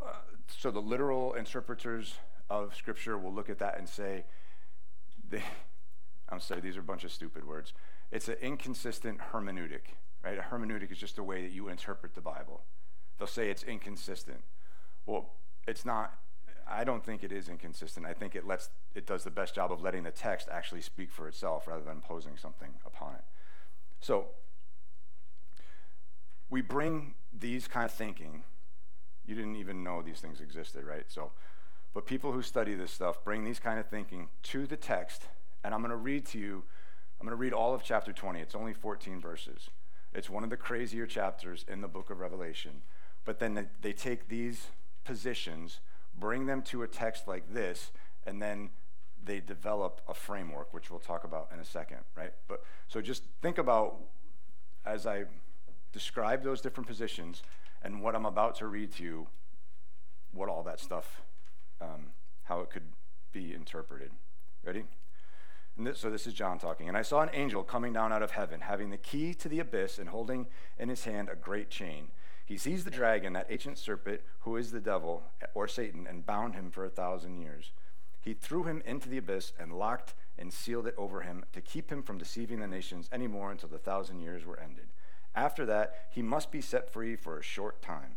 uh, 0.00 0.12
so 0.48 0.70
the 0.70 0.80
literal 0.80 1.34
interpreters 1.34 2.14
of 2.48 2.74
Scripture 2.76 3.18
will 3.18 3.32
look 3.32 3.50
at 3.50 3.58
that 3.58 3.78
and 3.78 3.88
say, 3.88 4.24
they, 5.28 5.42
I'm 6.28 6.40
sorry, 6.40 6.60
these 6.60 6.76
are 6.76 6.80
a 6.80 6.84
bunch 6.84 7.04
of 7.04 7.12
stupid 7.12 7.46
words. 7.46 7.72
It's 8.10 8.28
an 8.28 8.36
inconsistent 8.40 9.18
hermeneutic, 9.32 9.94
right? 10.24 10.38
A 10.38 10.42
hermeneutic 10.42 10.90
is 10.90 10.98
just 10.98 11.18
a 11.18 11.22
way 11.22 11.42
that 11.42 11.52
you 11.52 11.68
interpret 11.68 12.14
the 12.14 12.20
Bible. 12.20 12.62
They'll 13.18 13.28
say 13.28 13.50
it's 13.50 13.62
inconsistent. 13.62 14.42
Well, 15.06 15.30
it's 15.66 15.84
not. 15.84 16.14
I 16.68 16.82
don't 16.84 17.04
think 17.04 17.22
it 17.22 17.30
is 17.30 17.48
inconsistent. 17.48 18.06
I 18.06 18.12
think 18.12 18.34
it 18.34 18.46
lets 18.46 18.70
it 18.94 19.06
does 19.06 19.22
the 19.24 19.30
best 19.30 19.54
job 19.54 19.70
of 19.70 19.82
letting 19.82 20.02
the 20.02 20.10
text 20.10 20.48
actually 20.50 20.80
speak 20.80 21.12
for 21.12 21.28
itself 21.28 21.66
rather 21.68 21.82
than 21.82 21.92
imposing 21.92 22.36
something 22.36 22.70
upon 22.84 23.14
it. 23.14 23.24
So 24.00 24.26
we 26.50 26.60
bring 26.60 27.14
these 27.32 27.68
kind 27.68 27.84
of 27.84 27.92
thinking. 27.92 28.42
You 29.26 29.34
didn't 29.34 29.56
even 29.56 29.82
know 29.82 30.02
these 30.02 30.20
things 30.20 30.40
existed, 30.40 30.84
right? 30.84 31.04
So, 31.08 31.32
but 31.94 32.06
people 32.06 32.32
who 32.32 32.42
study 32.42 32.74
this 32.74 32.92
stuff 32.92 33.24
bring 33.24 33.44
these 33.44 33.58
kind 33.58 33.78
of 33.78 33.86
thinking 33.86 34.28
to 34.44 34.66
the 34.66 34.76
text 34.76 35.22
and 35.66 35.74
I'm 35.74 35.80
going 35.80 35.90
to 35.90 35.96
read 35.96 36.24
to 36.26 36.38
you, 36.38 36.62
I'm 37.20 37.26
going 37.26 37.36
to 37.36 37.42
read 37.42 37.52
all 37.52 37.74
of 37.74 37.82
chapter 37.82 38.12
20. 38.12 38.38
It's 38.38 38.54
only 38.54 38.72
14 38.72 39.20
verses. 39.20 39.68
It's 40.14 40.30
one 40.30 40.44
of 40.44 40.50
the 40.50 40.56
crazier 40.56 41.06
chapters 41.06 41.64
in 41.66 41.80
the 41.80 41.88
book 41.88 42.08
of 42.08 42.20
Revelation. 42.20 42.82
But 43.24 43.40
then 43.40 43.68
they, 43.82 43.92
take 43.92 44.28
these 44.28 44.68
positions, 45.04 45.80
bring 46.16 46.46
them 46.46 46.62
to 46.62 46.84
a 46.84 46.86
text 46.86 47.26
like 47.26 47.52
this, 47.52 47.90
and 48.24 48.40
then 48.40 48.70
they 49.24 49.40
develop 49.40 50.00
a 50.06 50.14
framework, 50.14 50.72
which 50.72 50.88
we'll 50.88 51.00
talk 51.00 51.24
about 51.24 51.48
in 51.52 51.58
a 51.58 51.64
second, 51.64 51.98
right? 52.16 52.32
But 52.46 52.62
so 52.86 53.00
just 53.00 53.24
think 53.42 53.58
about 53.58 53.96
as 54.84 55.04
I 55.04 55.24
describe 55.92 56.44
those 56.44 56.60
different 56.60 56.86
positions 56.86 57.42
and 57.82 58.00
what 58.00 58.14
I'm 58.14 58.26
about 58.26 58.54
to 58.56 58.68
read 58.68 58.92
to 58.92 59.02
you, 59.02 59.26
what 60.32 60.48
all 60.48 60.62
that 60.62 60.78
stuff, 60.78 61.22
um, 61.80 62.12
how 62.44 62.60
it 62.60 62.70
could 62.70 62.86
be 63.32 63.52
interpreted. 63.52 64.12
Ready? 64.64 64.84
So 65.94 66.10
this 66.10 66.26
is 66.26 66.32
John 66.32 66.58
talking. 66.58 66.88
And 66.88 66.96
I 66.96 67.02
saw 67.02 67.20
an 67.20 67.30
angel 67.34 67.62
coming 67.62 67.92
down 67.92 68.12
out 68.12 68.22
of 68.22 68.30
heaven, 68.30 68.60
having 68.60 68.90
the 68.90 68.96
key 68.96 69.34
to 69.34 69.48
the 69.48 69.60
abyss 69.60 69.98
and 69.98 70.08
holding 70.08 70.46
in 70.78 70.88
his 70.88 71.04
hand 71.04 71.28
a 71.28 71.36
great 71.36 71.68
chain. 71.68 72.08
He 72.46 72.56
seized 72.56 72.86
the 72.86 72.90
dragon, 72.90 73.34
that 73.34 73.48
ancient 73.50 73.76
serpent, 73.76 74.22
who 74.40 74.56
is 74.56 74.70
the 74.70 74.80
devil, 74.80 75.24
or 75.54 75.68
Satan, 75.68 76.06
and 76.06 76.24
bound 76.24 76.54
him 76.54 76.70
for 76.70 76.84
a 76.84 76.90
thousand 76.90 77.40
years. 77.40 77.72
He 78.22 78.32
threw 78.32 78.64
him 78.64 78.82
into 78.86 79.08
the 79.08 79.18
abyss 79.18 79.52
and 79.58 79.78
locked 79.78 80.14
and 80.38 80.52
sealed 80.52 80.86
it 80.86 80.94
over 80.96 81.20
him 81.20 81.44
to 81.52 81.60
keep 81.60 81.90
him 81.90 82.02
from 82.02 82.18
deceiving 82.18 82.60
the 82.60 82.66
nations 82.66 83.08
any 83.12 83.26
more 83.26 83.50
until 83.50 83.68
the 83.68 83.78
thousand 83.78 84.20
years 84.20 84.44
were 84.44 84.58
ended. 84.58 84.86
After 85.34 85.66
that, 85.66 86.08
he 86.10 86.22
must 86.22 86.50
be 86.50 86.60
set 86.60 86.90
free 86.90 87.16
for 87.16 87.38
a 87.38 87.42
short 87.42 87.82
time. 87.82 88.15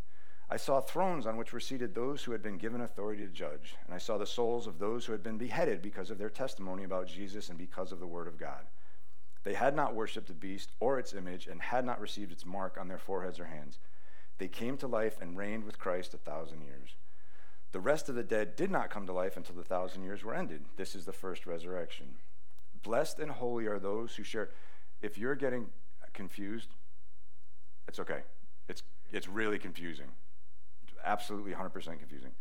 I 0.51 0.57
saw 0.57 0.81
thrones 0.81 1.27
on 1.27 1.37
which 1.37 1.53
were 1.53 1.59
seated 1.59 1.93
those 1.93 2.23
who 2.23 2.31
had 2.31 2.41
been 2.41 2.57
given 2.57 2.81
authority 2.81 3.23
to 3.23 3.31
judge, 3.31 3.75
and 3.85 3.93
I 3.93 3.99
saw 3.99 4.17
the 4.17 4.25
souls 4.25 4.65
of 4.65 4.79
those 4.79 5.05
who 5.05 5.11
had 5.11 5.21
been 5.21 5.37
beheaded 5.37 5.79
because 5.79 6.09
of 6.09 6.17
their 6.17 6.29
testimony 6.29 6.83
about 6.83 7.07
Jesus 7.07 7.49
and 7.49 7.57
because 7.57 7.91
of 7.91 7.99
the 7.99 8.07
word 8.07 8.27
of 8.27 8.39
God. 8.39 8.65
They 9.43 9.53
had 9.53 9.75
not 9.75 9.93
worshipped 9.93 10.27
the 10.27 10.33
beast 10.33 10.71
or 10.79 10.97
its 10.97 11.13
image 11.13 11.45
and 11.45 11.61
had 11.61 11.85
not 11.85 12.01
received 12.01 12.31
its 12.31 12.47
mark 12.47 12.77
on 12.79 12.87
their 12.87 12.97
foreheads 12.97 13.39
or 13.39 13.45
hands. 13.45 13.77
They 14.39 14.47
came 14.47 14.75
to 14.77 14.87
life 14.87 15.21
and 15.21 15.37
reigned 15.37 15.65
with 15.65 15.77
Christ 15.77 16.15
a 16.15 16.17
thousand 16.17 16.61
years. 16.61 16.95
The 17.71 17.79
rest 17.79 18.09
of 18.09 18.15
the 18.15 18.23
dead 18.23 18.55
did 18.55 18.71
not 18.71 18.89
come 18.89 19.05
to 19.05 19.13
life 19.13 19.37
until 19.37 19.55
the 19.55 19.63
thousand 19.63 20.03
years 20.03 20.23
were 20.23 20.33
ended. 20.33 20.65
This 20.77 20.95
is 20.95 21.05
the 21.05 21.13
first 21.13 21.45
resurrection. 21.45 22.15
Blessed 22.81 23.19
and 23.19 23.29
holy 23.29 23.67
are 23.67 23.79
those 23.79 24.15
who 24.15 24.23
share. 24.23 24.49
If 24.99 25.15
you're 25.15 25.35
getting 25.35 25.67
confused, 26.13 26.69
it's 27.87 27.99
okay. 27.99 28.21
It's, 28.67 28.81
it's 29.11 29.27
really 29.27 29.59
confusing 29.59 30.07
absolutely 31.09 31.53
100% 31.53 31.73
confusing. 31.99 32.31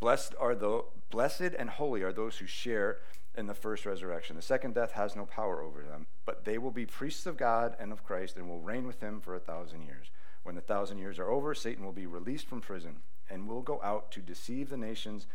Blessed 0.00 0.34
are 0.38 0.54
the 0.54 0.84
blessed 1.10 1.52
and 1.58 1.68
holy 1.68 2.02
are 2.02 2.12
those 2.12 2.38
who 2.38 2.46
share 2.46 2.98
in 3.36 3.46
the 3.46 3.54
first 3.54 3.84
resurrection. 3.84 4.36
The 4.36 4.42
second 4.42 4.74
death 4.74 4.92
has 4.92 5.16
no 5.16 5.26
power 5.26 5.60
over 5.60 5.82
them, 5.82 6.06
but 6.24 6.44
they 6.44 6.58
will 6.58 6.70
be 6.70 6.86
priests 6.86 7.26
of 7.26 7.36
God 7.36 7.74
and 7.80 7.92
of 7.92 8.04
Christ 8.04 8.36
and 8.36 8.48
will 8.48 8.60
reign 8.60 8.86
with 8.86 9.00
him 9.00 9.20
for 9.20 9.34
a 9.34 9.40
thousand 9.40 9.82
years. 9.82 10.10
When 10.44 10.54
the 10.54 10.60
thousand 10.60 10.98
years 10.98 11.18
are 11.18 11.30
over, 11.30 11.54
Satan 11.54 11.84
will 11.84 11.92
be 11.92 12.06
released 12.06 12.46
from 12.46 12.60
prison 12.60 13.00
and 13.28 13.48
will 13.48 13.62
go 13.62 13.80
out 13.82 14.12
to 14.12 14.20
deceive 14.20 14.70
the 14.70 14.76
nations 14.76 15.26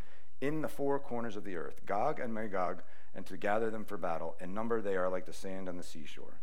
in 0.42 0.62
the 0.62 0.68
four 0.68 0.98
corners 1.00 1.36
of 1.36 1.44
the 1.44 1.56
earth, 1.56 1.82
Gog 1.86 2.20
and 2.20 2.34
Magog, 2.34 2.82
and 3.14 3.26
to 3.26 3.38
gather 3.38 3.70
them 3.70 3.86
for 3.86 3.98
battle. 3.98 4.36
In 4.40 4.54
number, 4.54 4.82
they 4.82 4.96
are 4.96 5.10
like 5.10 5.26
the 5.26 5.34
sand 5.34 5.70
on 5.70 5.78
the 5.78 5.84
seashore. 5.84 6.40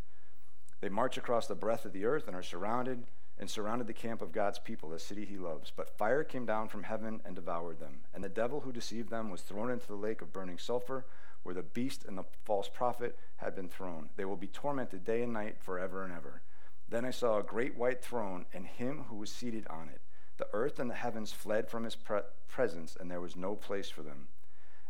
They 0.79 0.89
march 0.89 1.17
across 1.17 1.47
the 1.47 1.55
breadth 1.55 1.85
of 1.85 1.93
the 1.93 2.05
earth 2.05 2.27
and 2.27 2.35
are 2.35 2.43
surrounded 2.43 3.03
and 3.41 3.49
surrounded 3.49 3.87
the 3.87 3.93
camp 3.93 4.21
of 4.21 4.31
God's 4.31 4.59
people, 4.59 4.89
the 4.89 4.99
city 4.99 5.25
he 5.25 5.35
loves. 5.35 5.73
But 5.75 5.97
fire 5.97 6.23
came 6.23 6.45
down 6.45 6.67
from 6.67 6.83
heaven 6.83 7.21
and 7.25 7.35
devoured 7.35 7.79
them. 7.79 8.01
And 8.13 8.23
the 8.23 8.29
devil 8.29 8.61
who 8.61 8.71
deceived 8.71 9.09
them 9.09 9.31
was 9.31 9.41
thrown 9.41 9.71
into 9.71 9.87
the 9.87 9.95
lake 9.95 10.21
of 10.21 10.31
burning 10.31 10.59
sulfur, 10.59 11.05
where 11.41 11.55
the 11.55 11.63
beast 11.63 12.05
and 12.05 12.15
the 12.15 12.23
false 12.45 12.69
prophet 12.69 13.17
had 13.37 13.55
been 13.55 13.67
thrown. 13.67 14.09
They 14.15 14.25
will 14.25 14.35
be 14.35 14.45
tormented 14.45 15.03
day 15.03 15.23
and 15.23 15.33
night 15.33 15.57
forever 15.59 16.03
and 16.03 16.13
ever. 16.13 16.43
Then 16.87 17.03
I 17.03 17.09
saw 17.09 17.39
a 17.39 17.43
great 17.43 17.75
white 17.75 18.03
throne 18.03 18.45
and 18.53 18.67
him 18.67 19.05
who 19.09 19.15
was 19.15 19.31
seated 19.31 19.65
on 19.67 19.89
it. 19.89 20.01
The 20.37 20.47
earth 20.53 20.79
and 20.79 20.89
the 20.89 20.95
heavens 20.95 21.31
fled 21.31 21.67
from 21.67 21.83
his 21.83 21.95
pre- 21.95 22.19
presence, 22.47 22.95
and 22.99 23.09
there 23.09 23.21
was 23.21 23.35
no 23.35 23.55
place 23.55 23.89
for 23.89 24.03
them. 24.03 24.27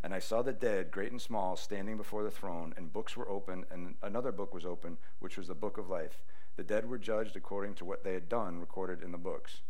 And 0.03 0.13
I 0.13 0.19
saw 0.19 0.41
the 0.41 0.51
dead, 0.51 0.91
great 0.91 1.11
and 1.11 1.21
small, 1.21 1.55
standing 1.55 1.95
before 1.95 2.23
the 2.23 2.31
throne, 2.31 2.73
and 2.75 2.91
books 2.91 3.15
were 3.15 3.29
opened, 3.29 3.65
and 3.71 3.95
another 4.01 4.31
book 4.31 4.53
was 4.53 4.65
opened, 4.65 4.97
which 5.19 5.37
was 5.37 5.47
the 5.47 5.55
book 5.55 5.77
of 5.77 5.89
life. 5.89 6.21
The 6.57 6.63
dead 6.63 6.89
were 6.89 6.97
judged 6.97 7.35
according 7.35 7.75
to 7.75 7.85
what 7.85 8.03
they 8.03 8.13
had 8.13 8.29
done, 8.29 8.59
recorded 8.59 9.01
in 9.01 9.11
the 9.11 9.17
books. 9.17 9.61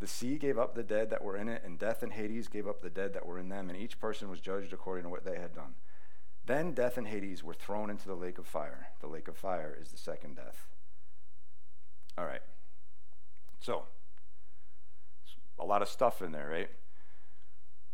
The 0.00 0.06
sea 0.06 0.36
gave 0.36 0.58
up 0.58 0.74
the 0.74 0.82
dead 0.82 1.10
that 1.10 1.22
were 1.22 1.36
in 1.36 1.48
it, 1.48 1.62
and 1.64 1.78
death 1.78 2.02
and 2.02 2.12
Hades 2.12 2.48
gave 2.48 2.66
up 2.66 2.82
the 2.82 2.90
dead 2.90 3.14
that 3.14 3.24
were 3.24 3.38
in 3.38 3.48
them, 3.48 3.68
and 3.68 3.78
each 3.78 4.00
person 4.00 4.28
was 4.28 4.40
judged 4.40 4.72
according 4.72 5.04
to 5.04 5.10
what 5.10 5.24
they 5.24 5.38
had 5.38 5.54
done. 5.54 5.74
Then 6.44 6.72
death 6.72 6.98
and 6.98 7.06
Hades 7.06 7.44
were 7.44 7.54
thrown 7.54 7.88
into 7.88 8.08
the 8.08 8.16
lake 8.16 8.38
of 8.38 8.46
fire. 8.46 8.88
The 9.00 9.06
lake 9.06 9.28
of 9.28 9.36
fire 9.36 9.76
is 9.80 9.90
the 9.90 9.98
second 9.98 10.36
death. 10.36 10.66
All 12.18 12.26
right. 12.26 12.42
So, 13.60 13.84
a 15.58 15.64
lot 15.64 15.82
of 15.82 15.88
stuff 15.88 16.20
in 16.20 16.32
there, 16.32 16.48
right? 16.50 16.70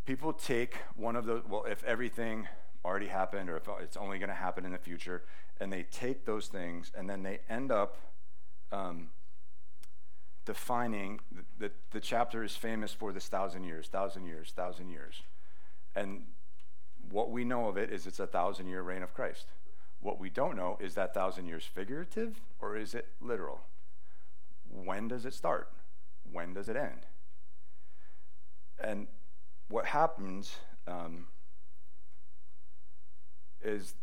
People 0.06 0.32
take 0.32 0.76
one 0.96 1.14
of 1.14 1.26
the, 1.26 1.42
well, 1.46 1.64
if 1.64 1.84
everything 1.84 2.48
already 2.84 3.06
happened 3.06 3.50
or 3.50 3.56
if 3.56 3.68
it's 3.82 3.96
only 3.96 4.18
going 4.18 4.28
to 4.28 4.34
happen 4.34 4.64
in 4.64 4.72
the 4.72 4.78
future, 4.78 5.22
and 5.60 5.72
they 5.72 5.82
take 5.84 6.24
those 6.24 6.46
things 6.46 6.92
and 6.96 7.08
then 7.08 7.22
they 7.22 7.40
end 7.48 7.72
up 7.72 7.96
um, 8.72 9.08
defining 10.44 11.20
that 11.32 11.44
the, 11.58 11.70
the 11.90 12.00
chapter 12.00 12.42
is 12.42 12.56
famous 12.56 12.92
for 12.92 13.12
this 13.12 13.28
thousand 13.28 13.64
years, 13.64 13.88
thousand 13.88 14.26
years, 14.26 14.52
thousand 14.54 14.88
years. 14.88 15.22
And 15.94 16.22
what 17.10 17.30
we 17.30 17.44
know 17.44 17.68
of 17.68 17.76
it 17.76 17.90
is 17.90 18.06
it's 18.06 18.20
a 18.20 18.26
thousand 18.26 18.68
year 18.68 18.82
reign 18.82 19.02
of 19.02 19.14
Christ. 19.14 19.46
What 20.00 20.20
we 20.20 20.30
don't 20.30 20.56
know 20.56 20.78
is 20.80 20.94
that 20.94 21.12
thousand 21.12 21.46
years 21.46 21.64
figurative 21.64 22.40
or 22.60 22.76
is 22.76 22.94
it 22.94 23.08
literal? 23.20 23.60
When 24.70 25.08
does 25.08 25.26
it 25.26 25.34
start? 25.34 25.70
When 26.30 26.54
does 26.54 26.68
it 26.68 26.76
end? 26.76 27.06
And 28.78 29.08
what 29.68 29.86
happens 29.86 30.56
um, 30.86 31.26
is 33.62 33.94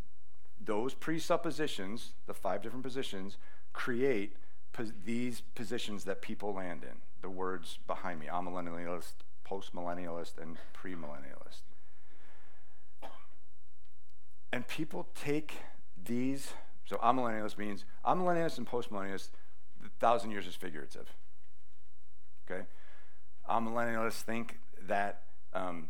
those 0.63 0.93
presuppositions, 0.93 2.13
the 2.27 2.33
five 2.33 2.61
different 2.61 2.83
positions, 2.83 3.37
create 3.73 4.35
pos- 4.73 4.93
these 5.05 5.41
positions 5.53 6.03
that 6.05 6.21
people 6.21 6.53
land 6.53 6.83
in. 6.83 6.97
The 7.21 7.29
words 7.29 7.79
behind 7.87 8.19
me 8.19 8.27
amillennialist, 8.27 9.13
postmillennialist, 9.47 10.37
and 10.41 10.57
premillennialist. 10.73 11.61
And 14.51 14.67
people 14.67 15.07
take 15.15 15.57
these, 16.01 16.53
so 16.85 16.97
amillennialist 16.97 17.57
means 17.57 17.85
amillennialist 18.05 18.57
and 18.57 18.67
postmillennialist, 18.67 19.29
the 19.81 19.89
thousand 19.99 20.31
years 20.31 20.47
is 20.47 20.55
figurative. 20.55 21.11
Okay? 22.49 22.65
I'm 23.47 23.67
Amillennialists 23.67 24.21
think 24.21 24.59
that 24.87 25.23
um, 25.53 25.89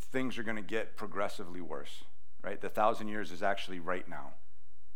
things 0.00 0.38
are 0.38 0.42
going 0.42 0.56
to 0.56 0.62
get 0.62 0.96
progressively 0.96 1.60
worse, 1.60 2.04
right? 2.42 2.60
The 2.60 2.68
thousand 2.68 3.08
years 3.08 3.30
is 3.30 3.42
actually 3.42 3.80
right 3.80 4.08
now, 4.08 4.32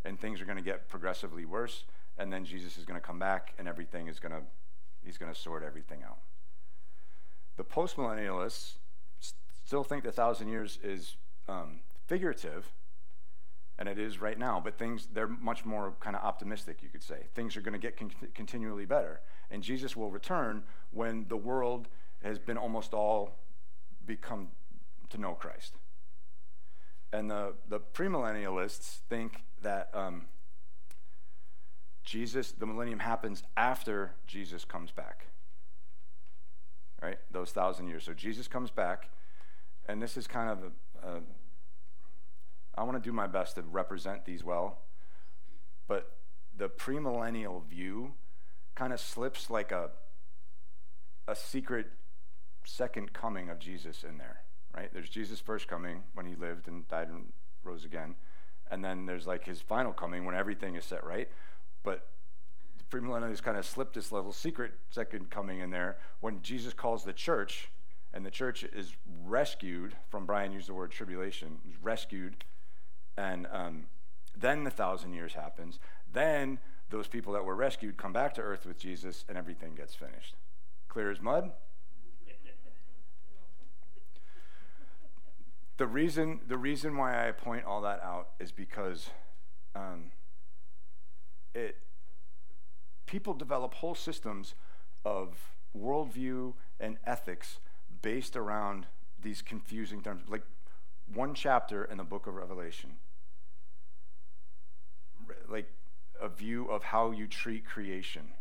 and 0.04 0.18
things 0.18 0.40
are 0.40 0.44
going 0.44 0.58
to 0.58 0.64
get 0.64 0.88
progressively 0.88 1.44
worse, 1.44 1.84
and 2.18 2.32
then 2.32 2.44
Jesus 2.44 2.76
is 2.76 2.84
going 2.84 3.00
to 3.00 3.06
come 3.06 3.18
back, 3.18 3.54
and 3.58 3.68
everything 3.68 4.08
is 4.08 4.18
going 4.18 4.32
to, 4.32 4.42
he's 5.04 5.18
going 5.18 5.32
to 5.32 5.38
sort 5.38 5.62
everything 5.62 6.02
out. 6.04 6.18
The 7.56 7.64
postmillennialists 7.64 8.74
still 9.64 9.84
think 9.84 10.04
the 10.04 10.12
thousand 10.12 10.48
years 10.48 10.78
is 10.82 11.16
um, 11.48 11.80
figurative, 12.06 12.72
and 13.78 13.88
it 13.88 13.98
is 13.98 14.20
right 14.20 14.38
now, 14.38 14.60
but 14.62 14.78
things, 14.78 15.08
they're 15.12 15.28
much 15.28 15.64
more 15.64 15.94
kind 16.00 16.16
of 16.16 16.22
optimistic, 16.22 16.82
you 16.82 16.88
could 16.88 17.02
say. 17.02 17.26
Things 17.34 17.56
are 17.56 17.60
going 17.60 17.74
to 17.74 17.78
get 17.78 17.96
con- 17.96 18.12
continually 18.34 18.86
better. 18.86 19.20
And 19.50 19.62
Jesus 19.62 19.94
will 19.94 20.10
return 20.10 20.62
when 20.92 21.26
the 21.28 21.36
world 21.36 21.88
has 22.22 22.38
been 22.38 22.56
almost 22.56 22.94
all 22.94 23.36
become 24.06 24.48
to 25.10 25.18
know 25.18 25.34
Christ. 25.34 25.74
And 27.16 27.30
the, 27.30 27.54
the 27.66 27.80
premillennialists 27.80 28.98
think 29.08 29.44
that 29.62 29.88
um, 29.94 30.26
Jesus, 32.04 32.52
the 32.52 32.66
millennium 32.66 32.98
happens 32.98 33.42
after 33.56 34.12
Jesus 34.26 34.66
comes 34.66 34.90
back. 34.90 35.28
Right? 37.02 37.16
Those 37.30 37.52
thousand 37.52 37.88
years. 37.88 38.04
So 38.04 38.12
Jesus 38.12 38.48
comes 38.48 38.70
back, 38.70 39.08
and 39.86 40.02
this 40.02 40.18
is 40.18 40.26
kind 40.26 40.50
of 40.50 40.58
a, 41.02 41.08
a 41.08 41.20
I 42.74 42.82
want 42.82 43.02
to 43.02 43.08
do 43.08 43.14
my 43.14 43.26
best 43.26 43.54
to 43.54 43.62
represent 43.62 44.26
these 44.26 44.44
well, 44.44 44.82
but 45.88 46.18
the 46.54 46.68
premillennial 46.68 47.66
view 47.66 48.12
kind 48.74 48.92
of 48.92 49.00
slips 49.00 49.48
like 49.48 49.72
a, 49.72 49.88
a 51.26 51.34
secret 51.34 51.86
second 52.66 53.14
coming 53.14 53.48
of 53.48 53.58
Jesus 53.58 54.04
in 54.04 54.18
there, 54.18 54.42
right? 54.76 54.90
There's 54.92 55.08
Jesus' 55.08 55.40
first 55.40 55.68
coming 55.68 56.02
when 56.14 56.26
he 56.26 56.34
lived 56.34 56.68
and 56.68 56.86
died 56.88 57.08
and 57.08 57.32
rose 57.64 57.84
again. 57.84 58.14
And 58.70 58.84
then 58.84 59.06
there's 59.06 59.26
like 59.26 59.44
his 59.44 59.60
final 59.60 59.92
coming 59.92 60.24
when 60.24 60.34
everything 60.34 60.76
is 60.76 60.84
set 60.84 61.04
right. 61.04 61.28
But 61.82 62.06
premillennialists 62.90 63.42
kind 63.42 63.56
of 63.56 63.64
slipped 63.64 63.94
this 63.94 64.12
little 64.12 64.32
secret 64.32 64.72
second 64.90 65.30
coming 65.30 65.60
in 65.60 65.70
there 65.70 65.96
when 66.20 66.42
Jesus 66.42 66.74
calls 66.74 67.04
the 67.04 67.12
church, 67.12 67.68
and 68.12 68.24
the 68.24 68.30
church 68.30 68.64
is 68.64 68.92
rescued 69.24 69.96
from, 70.08 70.26
Brian 70.26 70.52
used 70.52 70.68
the 70.68 70.74
word 70.74 70.90
tribulation, 70.90 71.58
rescued 71.82 72.44
and 73.16 73.46
um, 73.50 73.84
then 74.38 74.64
the 74.64 74.70
thousand 74.70 75.14
years 75.14 75.34
happens. 75.34 75.78
Then 76.12 76.58
those 76.90 77.08
people 77.08 77.32
that 77.32 77.44
were 77.44 77.56
rescued 77.56 77.96
come 77.96 78.12
back 78.12 78.34
to 78.34 78.42
earth 78.42 78.66
with 78.66 78.78
Jesus, 78.78 79.24
and 79.28 79.36
everything 79.38 79.74
gets 79.74 79.94
finished. 79.94 80.36
Clear 80.88 81.10
as 81.10 81.20
mud? 81.20 81.50
The 85.76 85.86
reason, 85.86 86.40
the 86.46 86.56
reason 86.56 86.96
why 86.96 87.28
I 87.28 87.32
point 87.32 87.64
all 87.64 87.80
that 87.82 88.02
out 88.02 88.30
is 88.40 88.52
because 88.52 89.10
um, 89.74 90.10
it, 91.54 91.76
people 93.06 93.34
develop 93.34 93.74
whole 93.74 93.94
systems 93.94 94.54
of 95.04 95.50
worldview 95.76 96.54
and 96.80 96.96
ethics 97.06 97.58
based 98.02 98.36
around 98.36 98.86
these 99.22 99.42
confusing 99.42 100.02
terms. 100.02 100.22
Like 100.28 100.44
one 101.12 101.34
chapter 101.34 101.84
in 101.84 101.98
the 101.98 102.04
book 102.04 102.26
of 102.26 102.34
Revelation 102.34 102.96
like 105.48 105.70
a 106.20 106.28
view 106.28 106.66
of 106.66 106.82
how 106.82 107.10
you 107.10 107.26
treat 107.26 107.66
creation. 107.66 108.32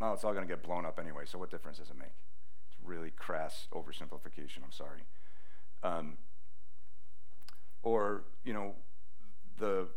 Well, 0.00 0.14
it's 0.14 0.24
all 0.24 0.32
going 0.32 0.46
to 0.46 0.48
get 0.48 0.62
blown 0.62 0.86
up 0.86 0.98
anyway, 0.98 1.24
so 1.26 1.38
what 1.38 1.50
difference 1.50 1.78
does 1.78 1.90
it 1.90 1.98
make? 1.98 2.14
It's 2.68 2.78
really 2.82 3.10
crass 3.10 3.66
oversimplification, 3.72 4.58
I'm 4.64 4.72
sorry. 4.72 5.02
Um, 5.82 6.16
or, 7.82 8.24
you 8.44 8.52
know, 8.52 8.74
the, 9.58 9.88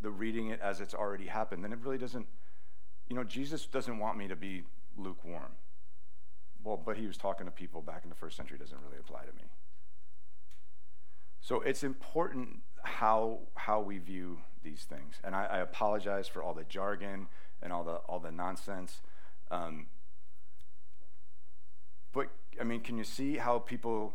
the 0.00 0.10
reading 0.10 0.48
it 0.48 0.60
as 0.60 0.80
it's 0.80 0.94
already 0.94 1.26
happened, 1.26 1.64
then 1.64 1.72
it 1.72 1.78
really 1.82 1.98
doesn't, 1.98 2.26
you 3.08 3.16
know, 3.16 3.24
Jesus 3.24 3.66
doesn't 3.66 3.98
want 3.98 4.18
me 4.18 4.28
to 4.28 4.36
be 4.36 4.62
lukewarm. 4.96 5.52
Well, 6.64 6.76
but 6.76 6.96
he 6.96 7.06
was 7.06 7.16
talking 7.16 7.46
to 7.46 7.52
people 7.52 7.82
back 7.82 8.02
in 8.04 8.08
the 8.08 8.16
first 8.16 8.36
century, 8.36 8.58
doesn't 8.58 8.78
really 8.86 8.98
apply 9.00 9.22
to 9.22 9.32
me. 9.34 9.42
So 11.40 11.60
it's 11.60 11.82
important 11.82 12.60
how, 12.84 13.40
how 13.56 13.80
we 13.80 13.98
view 13.98 14.38
these 14.62 14.86
things. 14.88 15.16
And 15.24 15.34
I, 15.34 15.44
I, 15.44 15.58
apologize 15.58 16.28
for 16.28 16.40
all 16.40 16.54
the 16.54 16.64
jargon 16.64 17.26
and 17.60 17.72
all 17.72 17.82
the, 17.82 17.94
all 17.94 18.20
the 18.20 18.30
nonsense. 18.30 19.00
Um, 19.50 19.86
but, 22.12 22.28
I 22.60 22.64
mean, 22.64 22.80
can 22.80 22.96
you 22.96 23.02
see 23.02 23.38
how 23.38 23.58
people 23.58 24.14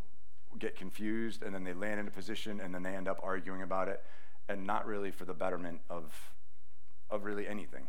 get 0.59 0.75
confused 0.75 1.43
and 1.43 1.53
then 1.53 1.63
they 1.63 1.73
land 1.73 1.99
in 1.99 2.07
a 2.07 2.11
position 2.11 2.59
and 2.59 2.73
then 2.73 2.83
they 2.83 2.95
end 2.95 3.07
up 3.07 3.19
arguing 3.23 3.61
about 3.61 3.87
it 3.87 4.03
and 4.49 4.65
not 4.65 4.85
really 4.85 5.11
for 5.11 5.25
the 5.25 5.33
betterment 5.33 5.81
of, 5.89 6.13
of 7.09 7.23
really 7.23 7.47
anything? 7.47 7.87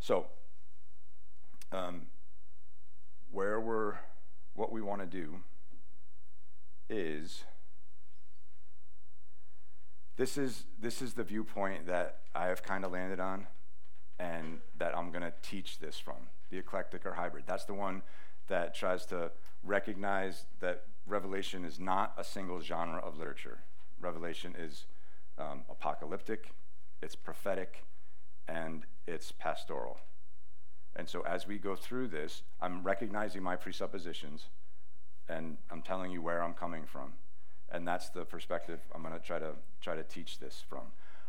So, 0.00 0.26
um, 1.72 2.02
where 3.30 3.60
we're, 3.60 3.94
what 4.54 4.70
we 4.70 4.80
want 4.80 5.00
to 5.00 5.06
do 5.06 5.36
is 6.88 7.44
this 10.16 10.36
is 10.36 10.64
this 10.80 11.02
is 11.02 11.14
the 11.14 11.24
viewpoint 11.24 11.86
that 11.86 12.20
I 12.34 12.46
have 12.46 12.62
kind 12.62 12.84
of 12.84 12.92
landed 12.92 13.18
on, 13.18 13.46
and 14.18 14.58
that 14.78 14.96
I'm 14.96 15.10
going 15.10 15.22
to 15.22 15.32
teach 15.42 15.78
this 15.80 15.98
from 15.98 16.28
the 16.50 16.58
eclectic 16.58 17.04
or 17.04 17.14
hybrid. 17.14 17.44
That's 17.46 17.64
the 17.64 17.74
one 17.74 18.02
that 18.46 18.74
tries 18.74 19.06
to 19.06 19.32
recognize 19.64 20.46
that 20.60 20.84
Revelation 21.06 21.64
is 21.64 21.78
not 21.78 22.14
a 22.16 22.24
single 22.24 22.60
genre 22.60 23.00
of 23.00 23.18
literature. 23.18 23.58
Revelation 24.00 24.54
is 24.58 24.86
um, 25.38 25.62
apocalyptic, 25.70 26.52
it's 27.02 27.14
prophetic, 27.14 27.84
and 28.48 28.84
it's 29.06 29.32
pastoral. 29.32 29.98
And 30.96 31.08
so 31.08 31.22
as 31.22 31.46
we 31.46 31.58
go 31.58 31.74
through 31.74 32.08
this, 32.08 32.42
I'm 32.60 32.82
recognizing 32.82 33.42
my 33.42 33.56
presuppositions, 33.56 34.46
and 35.28 35.56
I'm 35.70 35.82
telling 35.82 36.10
you 36.12 36.22
where 36.22 36.42
I'm 36.42 36.54
coming 36.54 36.84
from 36.84 37.14
and 37.74 37.86
that's 37.86 38.08
the 38.10 38.24
perspective 38.24 38.78
I'm 38.94 39.02
going 39.02 39.14
to 39.14 39.20
try 39.20 39.38
to 39.38 39.52
try 39.80 39.96
to 39.96 40.04
teach 40.04 40.38
this 40.38 40.64
from. 40.68 40.82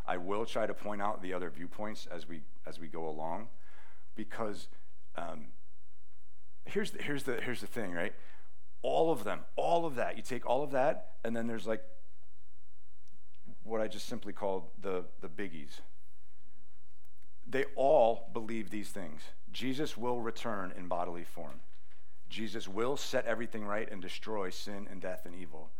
I 0.08 0.18
will 0.18 0.46
try 0.46 0.68
to 0.68 0.74
point 0.74 1.02
out 1.02 1.22
the 1.22 1.34
other 1.34 1.50
viewpoints 1.50 2.08
as 2.12 2.28
we 2.28 2.42
as 2.66 2.80
we 2.80 2.88
go 2.88 3.08
along, 3.08 3.48
because 4.16 4.68
um, 5.18 5.48
here's 6.66 6.92
the, 6.92 7.02
here's 7.02 7.24
the 7.24 7.42
here's 7.42 7.62
the 7.62 7.68
thing, 7.68 7.92
right? 7.92 8.14
All 8.86 9.12
of 9.12 9.24
them, 9.24 9.39
all 9.56 9.88
of 9.88 9.95
that. 9.95 10.15
You 10.15 10.21
take 10.21 10.45
all 10.45 10.63
of 10.63 10.71
that, 10.71 11.13
and 11.24 11.36
then 11.36 11.48
there's 11.48 11.65
like 11.65 11.84
what 13.63 13.82
I 13.82 13.88
just 13.88 14.08
simply 14.08 14.32
called 14.32 14.65
the, 14.80 15.06
the 15.21 15.28
biggies. 15.28 15.82
They 17.48 17.65
all 17.76 18.30
believe 18.32 18.69
these 18.69 18.89
things. 18.89 19.21
Jesus 19.52 19.98
will 19.98 20.21
return 20.21 20.71
in 20.78 20.88
bodily 20.88 21.24
form. 21.24 21.62
Jesus 22.30 22.67
will 22.67 22.95
set 22.95 23.26
everything 23.26 23.65
right 23.65 23.91
and 23.91 24.04
destroy 24.04 24.52
sin 24.52 24.88
and 24.91 25.02
death 25.02 25.26
and 25.26 25.34
evil. 25.34 25.71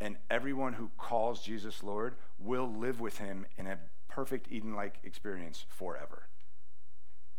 And 0.00 0.16
everyone 0.30 0.74
who 0.74 0.90
calls 0.96 1.42
Jesus 1.42 1.82
Lord 1.82 2.14
will 2.38 2.70
live 2.70 3.00
with 3.00 3.18
him 3.18 3.44
in 3.58 3.66
a 3.66 3.78
perfect 4.08 4.50
Eden 4.50 4.74
like 4.74 4.98
experience 5.04 5.66
forever. 5.68 6.26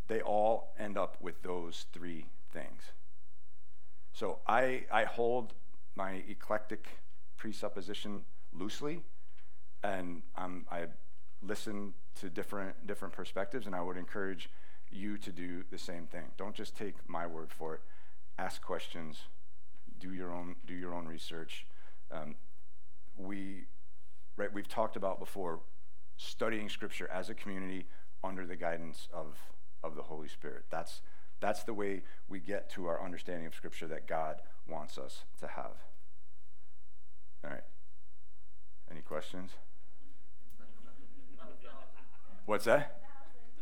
They 0.07 0.21
all 0.21 0.75
end 0.77 0.95
up 0.95 1.17
with 1.19 1.41
those 1.41 1.87
three 1.91 2.27
things. 2.53 2.83
So 4.17 4.39
I, 4.47 4.85
I 4.91 5.03
hold 5.03 5.53
my 5.95 6.23
eclectic 6.27 6.87
presupposition 7.37 8.21
loosely, 8.51 9.03
and 9.83 10.23
I 10.35 10.85
listen 11.43 11.93
to 12.21 12.31
different, 12.31 12.87
different 12.87 13.13
perspectives, 13.13 13.67
and 13.67 13.75
I 13.75 13.81
would 13.81 13.95
encourage 13.95 14.49
you 14.89 15.19
to 15.19 15.31
do 15.31 15.63
the 15.69 15.77
same 15.77 16.07
thing. 16.07 16.23
Don't 16.35 16.55
just 16.55 16.75
take 16.75 16.95
my 17.07 17.27
word 17.27 17.51
for 17.51 17.75
it. 17.75 17.81
Ask 18.39 18.59
questions, 18.59 19.19
do 19.99 20.11
your 20.15 20.33
own, 20.33 20.55
do 20.65 20.73
your 20.73 20.95
own 20.95 21.05
research. 21.05 21.67
Um, 22.11 22.37
we, 23.17 23.65
right, 24.35 24.51
we've 24.51 24.67
talked 24.67 24.95
about 24.95 25.19
before 25.19 25.59
studying 26.17 26.69
Scripture 26.69 27.07
as 27.13 27.29
a 27.29 27.35
community 27.35 27.85
under 28.23 28.47
the 28.47 28.55
guidance 28.55 29.09
of, 29.13 29.37
of 29.83 29.95
the 29.95 30.01
Holy 30.01 30.27
Spirit. 30.27 30.63
That's, 30.71 31.01
that's 31.39 31.63
the 31.63 31.73
way 31.73 32.03
we 32.27 32.39
get 32.39 32.69
to 32.71 32.87
our 32.87 33.03
understanding 33.03 33.45
of 33.45 33.55
Scripture 33.55 33.87
that 33.87 34.07
God 34.07 34.41
wants 34.67 34.97
us 34.97 35.23
to 35.39 35.47
have. 35.47 35.71
All 37.43 37.51
right. 37.51 37.63
Any 38.89 39.01
questions? 39.01 39.51
What's 42.45 42.63
that? 42.63 43.03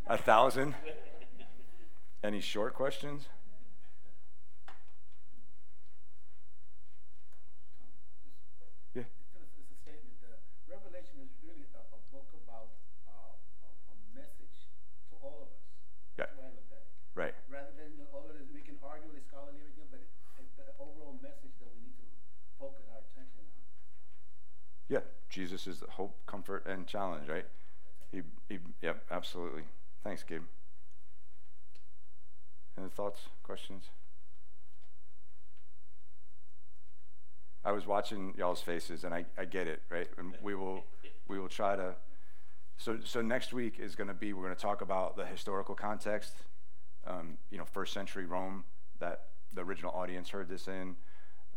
A 0.05 0.17
thousand? 0.17 0.75
Any 2.23 2.39
short 2.39 2.77
questions? 2.77 3.25
Yeah. 8.93 9.09
It's 9.09 9.33
a, 9.33 9.41
it's 9.57 9.73
a 9.73 9.77
statement. 9.81 10.21
Uh, 10.21 10.37
Revelation 10.69 11.17
is 11.25 11.33
really 11.41 11.65
a, 11.73 11.81
a 11.81 11.99
book 12.13 12.29
about 12.45 12.77
uh, 13.09 13.33
a, 13.65 13.69
a 13.89 13.95
message 14.13 14.69
to 15.09 15.17
all 15.25 15.41
of 15.41 15.49
us. 15.49 15.65
Yeah. 16.21 16.29
That's 16.29 16.37
the 16.37 16.45
way 16.45 16.49
I 16.49 16.53
look 16.53 16.69
at 16.69 16.85
it. 16.85 16.89
Right. 17.17 17.33
Rather 17.49 17.73
than 17.73 17.89
all 18.13 18.29
of 18.29 18.37
this, 18.37 18.45
we 18.53 18.61
can 18.61 18.77
argue 18.85 19.09
with 19.09 19.25
scholarly 19.25 19.65
everything, 19.65 19.89
but 19.89 20.05
it, 20.05 20.09
it's 20.45 20.53
the 20.61 20.69
overall 20.77 21.17
message 21.25 21.57
that 21.57 21.69
we 21.73 21.81
need 21.89 21.97
to 21.97 22.05
focus 22.61 22.85
our 22.93 23.01
attention 23.01 23.49
on. 23.49 23.65
Yeah. 24.93 25.01
Jesus 25.35 25.67
is 25.67 25.81
the 25.81 25.87
hope, 25.87 26.15
comfort, 26.25 26.65
and 26.65 26.87
challenge, 26.87 27.27
right? 27.27 27.45
He, 28.09 28.21
he, 28.47 28.59
yep, 28.81 29.03
absolutely. 29.11 29.63
Thanks, 30.01 30.23
Gabe. 30.23 30.43
Any 32.77 32.87
thoughts, 32.87 33.19
questions? 33.43 33.89
I 37.65 37.73
was 37.73 37.85
watching 37.85 38.33
y'all's 38.37 38.61
faces, 38.61 39.03
and 39.03 39.13
I, 39.13 39.25
I 39.37 39.43
get 39.43 39.67
it, 39.67 39.81
right? 39.89 40.07
And 40.17 40.35
we 40.41 40.55
will, 40.55 40.85
we 41.27 41.37
will 41.37 41.49
try 41.49 41.75
to. 41.75 41.95
So, 42.77 42.99
so 43.03 43.21
next 43.21 43.51
week 43.51 43.77
is 43.77 43.93
going 43.93 44.07
to 44.07 44.13
be 44.13 44.31
we're 44.31 44.43
going 44.43 44.55
to 44.55 44.61
talk 44.61 44.81
about 44.81 45.17
the 45.17 45.25
historical 45.25 45.75
context, 45.75 46.33
um, 47.05 47.37
you 47.51 47.57
know, 47.57 47.65
first 47.65 47.91
century 47.91 48.25
Rome 48.25 48.63
that 48.99 49.23
the 49.53 49.63
original 49.63 49.91
audience 49.91 50.29
heard 50.29 50.47
this 50.47 50.69
in, 50.69 50.95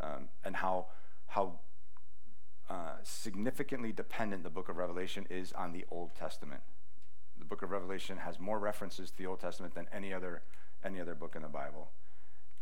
um, 0.00 0.28
and 0.44 0.56
how 0.56 0.86
how 1.28 1.60
uh, 2.70 2.96
significantly 3.02 3.92
dependent 3.92 4.42
the 4.42 4.50
book 4.50 4.68
of 4.68 4.76
Revelation 4.76 5.26
is 5.30 5.52
on 5.52 5.72
the 5.72 5.86
Old 5.90 6.14
Testament. 6.14 6.60
The 7.38 7.44
book 7.44 7.62
of 7.62 7.70
Revelation 7.70 8.18
has 8.18 8.38
more 8.38 8.58
references 8.58 9.10
to 9.10 9.16
the 9.16 9.26
Old 9.26 9.40
Testament 9.40 9.74
than 9.74 9.86
any 9.92 10.12
other 10.12 10.42
any 10.84 11.00
other 11.00 11.14
book 11.14 11.34
in 11.34 11.42
the 11.42 11.48
Bible. 11.48 11.90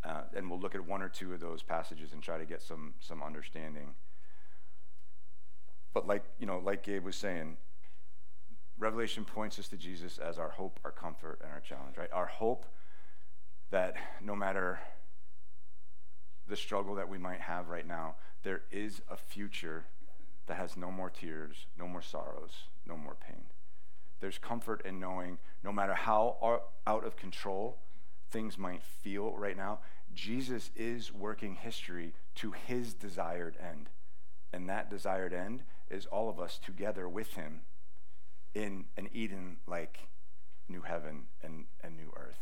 Uh, 0.05 0.23
and 0.35 0.49
we'll 0.49 0.61
look 0.61 0.75
at 0.75 0.87
one 0.87 1.03
or 1.03 1.09
two 1.09 1.35
of 1.35 1.41
those 1.41 1.63
passages 1.63 2.13
and 2.13 2.23
try 2.23 2.39
to 2.39 2.45
get 2.45 2.63
some 2.63 2.95
some 3.01 3.23
understanding. 3.23 3.95
But 5.93 6.07
like 6.07 6.23
you 6.39 6.47
know, 6.47 6.59
like 6.59 6.85
Gabe 6.85 7.05
was 7.05 7.17
saying, 7.17 7.57
Revelation 8.79 9.25
points 9.25 9.59
us 9.59 9.67
to 9.69 9.77
Jesus 9.77 10.19
as 10.19 10.39
our 10.39 10.51
hope, 10.51 10.79
our 10.85 10.93
comfort, 10.93 11.41
and 11.43 11.51
our 11.51 11.61
challenge. 11.61 11.97
Right, 11.97 12.13
our 12.13 12.27
hope 12.27 12.67
that 13.71 13.97
no 14.23 14.37
matter 14.37 14.79
the 16.49 16.57
struggle 16.57 16.95
that 16.95 17.09
we 17.09 17.19
might 17.19 17.41
have 17.41 17.69
right 17.69 17.87
now, 17.87 18.15
there 18.45 18.63
is 18.71 19.03
a 19.11 19.17
future 19.17 19.87
that 20.47 20.57
has 20.57 20.77
no 20.77 20.91
more 20.91 21.11
tears, 21.11 21.67
no 21.79 21.87
more 21.87 22.03
sorrows, 22.03 22.69
no 22.87 22.97
more 22.97 23.17
pain. 23.17 23.45
There's 24.21 24.39
comfort 24.39 24.83
in 24.85 24.99
knowing 24.99 25.39
no 25.63 25.73
matter 25.73 25.95
how 25.95 26.63
out 26.87 27.05
of 27.05 27.17
control 27.17 27.79
things 28.31 28.59
might 28.59 28.83
feel 28.83 29.33
right 29.33 29.57
now, 29.57 29.81
Jesus 30.15 30.71
is 30.75 31.13
working 31.13 31.55
history 31.55 32.15
to 32.37 32.53
his 32.53 32.95
desired 32.95 33.57
end. 33.61 33.91
And 34.53 34.69
that 34.69 34.91
desired 34.91 35.35
end 35.35 35.63
is 35.91 36.07
all 36.07 36.31
of 36.31 36.41
us 36.41 36.59
together 36.59 37.09
with 37.09 37.35
him 37.35 37.61
in 38.55 38.87
an 38.97 39.09
Eden 39.13 39.59
like 39.67 40.09
new 40.69 40.81
heaven 40.81 41.25
and, 41.43 41.67
and 41.83 41.97
new 41.97 42.13
earth. 42.17 42.39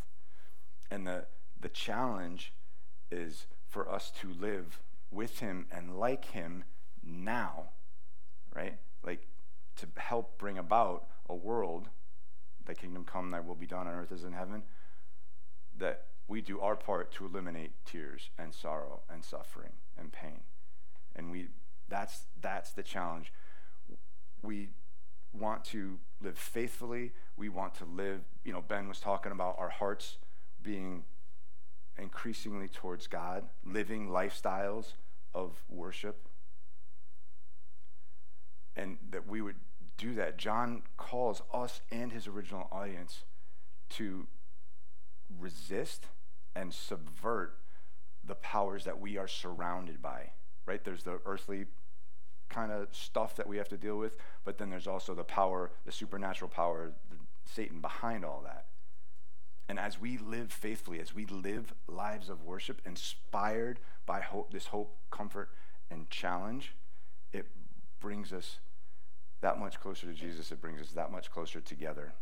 And 0.90 1.06
the, 1.06 1.26
the 1.60 1.68
challenge 1.68 2.52
is 3.10 3.46
for 3.68 3.90
us 3.90 4.12
to 4.20 4.32
live 4.32 4.80
with 5.10 5.40
him 5.40 5.66
and 5.72 5.98
like 5.98 6.26
him 6.26 6.64
now, 7.02 7.70
right? 8.54 8.76
Like 9.04 9.26
to 9.76 9.88
help 9.96 10.38
bring 10.38 10.58
about 10.58 11.06
a 11.28 11.34
world, 11.34 11.88
the 12.64 12.74
kingdom 12.74 13.04
come, 13.04 13.30
thy 13.30 13.40
will 13.40 13.54
be 13.54 13.66
done 13.66 13.86
on 13.86 13.94
earth 13.94 14.12
as 14.12 14.24
in 14.24 14.32
heaven, 14.32 14.62
that 15.78 16.06
we 16.28 16.40
do 16.40 16.60
our 16.60 16.76
part 16.76 17.12
to 17.12 17.26
eliminate 17.26 17.72
tears 17.84 18.30
and 18.38 18.54
sorrow 18.54 19.02
and 19.10 19.24
suffering 19.24 19.72
and 19.98 20.12
pain. 20.12 20.40
And 21.14 21.30
we 21.30 21.48
that's 21.88 22.24
that's 22.40 22.72
the 22.72 22.82
challenge. 22.82 23.32
We 24.42 24.70
want 25.32 25.64
to 25.66 25.98
live 26.22 26.38
faithfully. 26.38 27.12
We 27.36 27.48
want 27.48 27.74
to 27.76 27.84
live, 27.84 28.20
you 28.44 28.52
know, 28.52 28.62
Ben 28.62 28.88
was 28.88 29.00
talking 29.00 29.32
about 29.32 29.56
our 29.58 29.68
hearts 29.68 30.18
being 30.62 31.04
increasingly 31.98 32.68
towards 32.68 33.06
God, 33.06 33.44
living 33.64 34.08
lifestyles 34.08 34.92
of 35.34 35.62
worship. 35.68 36.28
And 38.76 38.98
that 39.10 39.28
we 39.28 39.40
would 39.40 39.56
do 39.96 40.14
that. 40.14 40.36
John 40.36 40.82
calls 40.96 41.42
us 41.52 41.80
and 41.90 42.12
his 42.12 42.26
original 42.26 42.68
audience 42.72 43.24
to 43.90 44.26
resist 45.38 46.06
and 46.54 46.72
subvert 46.72 47.58
the 48.26 48.34
powers 48.34 48.84
that 48.84 49.00
we 49.00 49.16
are 49.18 49.28
surrounded 49.28 50.00
by, 50.00 50.30
right? 50.66 50.82
There's 50.82 51.02
the 51.02 51.20
earthly 51.26 51.66
kind 52.48 52.72
of 52.72 52.88
stuff 52.92 53.36
that 53.36 53.46
we 53.46 53.56
have 53.56 53.68
to 53.68 53.76
deal 53.76 53.98
with, 53.98 54.16
but 54.44 54.58
then 54.58 54.70
there's 54.70 54.86
also 54.86 55.14
the 55.14 55.24
power, 55.24 55.72
the 55.84 55.92
supernatural 55.92 56.48
power, 56.48 56.92
the, 57.10 57.16
Satan 57.46 57.80
behind 57.80 58.24
all 58.24 58.42
that. 58.44 58.66
And 59.68 59.78
as 59.78 60.00
we 60.00 60.18
live 60.18 60.52
faithfully, 60.52 61.00
as 61.00 61.14
we 61.14 61.26
live 61.26 61.74
lives 61.86 62.28
of 62.28 62.42
worship 62.42 62.80
inspired 62.84 63.80
by 64.06 64.20
hope, 64.20 64.52
this 64.52 64.66
hope, 64.66 64.96
comfort, 65.10 65.50
and 65.90 66.08
challenge, 66.10 66.74
it 67.32 67.46
brings 68.04 68.34
us 68.34 68.58
that 69.40 69.58
much 69.58 69.80
closer 69.80 70.06
to 70.06 70.12
Jesus. 70.12 70.52
It 70.52 70.60
brings 70.60 70.78
us 70.78 70.90
that 70.90 71.10
much 71.10 71.30
closer 71.30 71.58
together. 71.58 72.12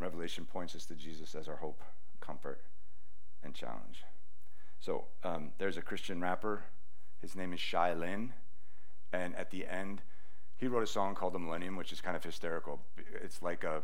Revelation 0.00 0.46
points 0.46 0.74
us 0.74 0.86
to 0.86 0.94
Jesus 0.94 1.34
as 1.34 1.46
our 1.46 1.56
hope, 1.56 1.82
comfort, 2.20 2.62
and 3.42 3.54
challenge. 3.54 4.04
So 4.80 5.04
um, 5.22 5.50
there's 5.58 5.76
a 5.76 5.82
Christian 5.82 6.18
rapper. 6.18 6.62
His 7.20 7.36
name 7.36 7.52
is 7.52 7.60
Shai 7.60 7.92
Linne. 7.92 8.32
And 9.12 9.36
at 9.36 9.50
the 9.50 9.66
end, 9.66 10.00
he 10.56 10.66
wrote 10.66 10.82
a 10.82 10.86
song 10.86 11.14
called 11.14 11.34
The 11.34 11.38
Millennium, 11.38 11.76
which 11.76 11.92
is 11.92 12.00
kind 12.00 12.16
of 12.16 12.24
hysterical. 12.24 12.80
It's 13.22 13.42
like 13.42 13.64
a, 13.64 13.82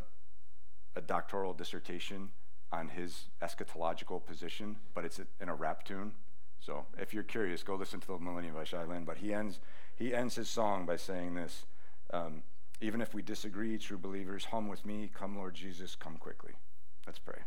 a 0.96 1.02
doctoral 1.02 1.52
dissertation 1.52 2.30
on 2.72 2.88
his 2.88 3.24
eschatological 3.42 4.24
position, 4.24 4.76
but 4.94 5.04
it's 5.04 5.20
in 5.42 5.50
a 5.50 5.54
rap 5.54 5.84
tune. 5.84 6.12
So 6.60 6.86
if 6.98 7.14
you're 7.14 7.22
curious, 7.22 7.62
go 7.62 7.74
listen 7.74 8.00
to 8.00 8.06
The 8.06 8.18
Millennium 8.18 8.54
by 8.54 8.64
Shai 8.64 8.84
Linne. 8.84 9.04
But 9.04 9.18
he 9.18 9.32
ends, 9.32 9.60
he 9.96 10.14
ends 10.14 10.36
his 10.36 10.48
song 10.48 10.86
by 10.86 10.96
saying 10.96 11.34
this 11.34 11.64
um, 12.12 12.42
even 12.80 13.00
if 13.00 13.14
we 13.14 13.22
disagree, 13.22 13.76
true 13.78 13.98
believers, 13.98 14.46
hum 14.46 14.68
with 14.68 14.84
me, 14.86 15.10
come, 15.12 15.36
Lord 15.36 15.54
Jesus, 15.54 15.94
come 15.94 16.16
quickly. 16.16 16.52
Let's 17.06 17.18
pray. 17.18 17.40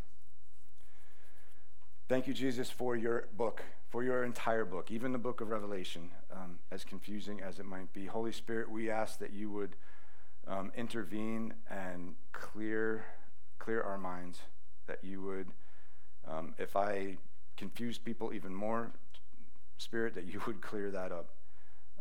Thank 2.07 2.27
you, 2.27 2.33
Jesus, 2.33 2.69
for 2.69 2.95
your 2.95 3.27
book, 3.35 3.63
for 3.89 4.03
your 4.03 4.23
entire 4.23 4.65
book, 4.65 4.91
even 4.91 5.11
the 5.11 5.17
book 5.17 5.41
of 5.41 5.49
Revelation, 5.49 6.11
um, 6.31 6.59
as 6.69 6.83
confusing 6.83 7.41
as 7.41 7.59
it 7.59 7.65
might 7.65 7.91
be. 7.93 8.05
Holy 8.05 8.31
Spirit, 8.31 8.69
we 8.69 8.91
ask 8.91 9.19
that 9.19 9.33
you 9.33 9.49
would 9.49 9.75
um, 10.47 10.71
intervene 10.75 11.53
and 11.69 12.15
clear, 12.31 13.05
clear 13.57 13.81
our 13.81 13.97
minds, 13.97 14.39
that 14.85 14.99
you 15.01 15.21
would, 15.21 15.47
um, 16.27 16.53
if 16.59 16.75
I 16.75 17.17
confuse 17.57 17.97
people 17.97 18.33
even 18.33 18.53
more, 18.53 18.91
Spirit, 19.77 20.15
that 20.15 20.25
you 20.25 20.41
would 20.47 20.61
clear 20.61 20.91
that 20.91 21.11
up. 21.11 21.29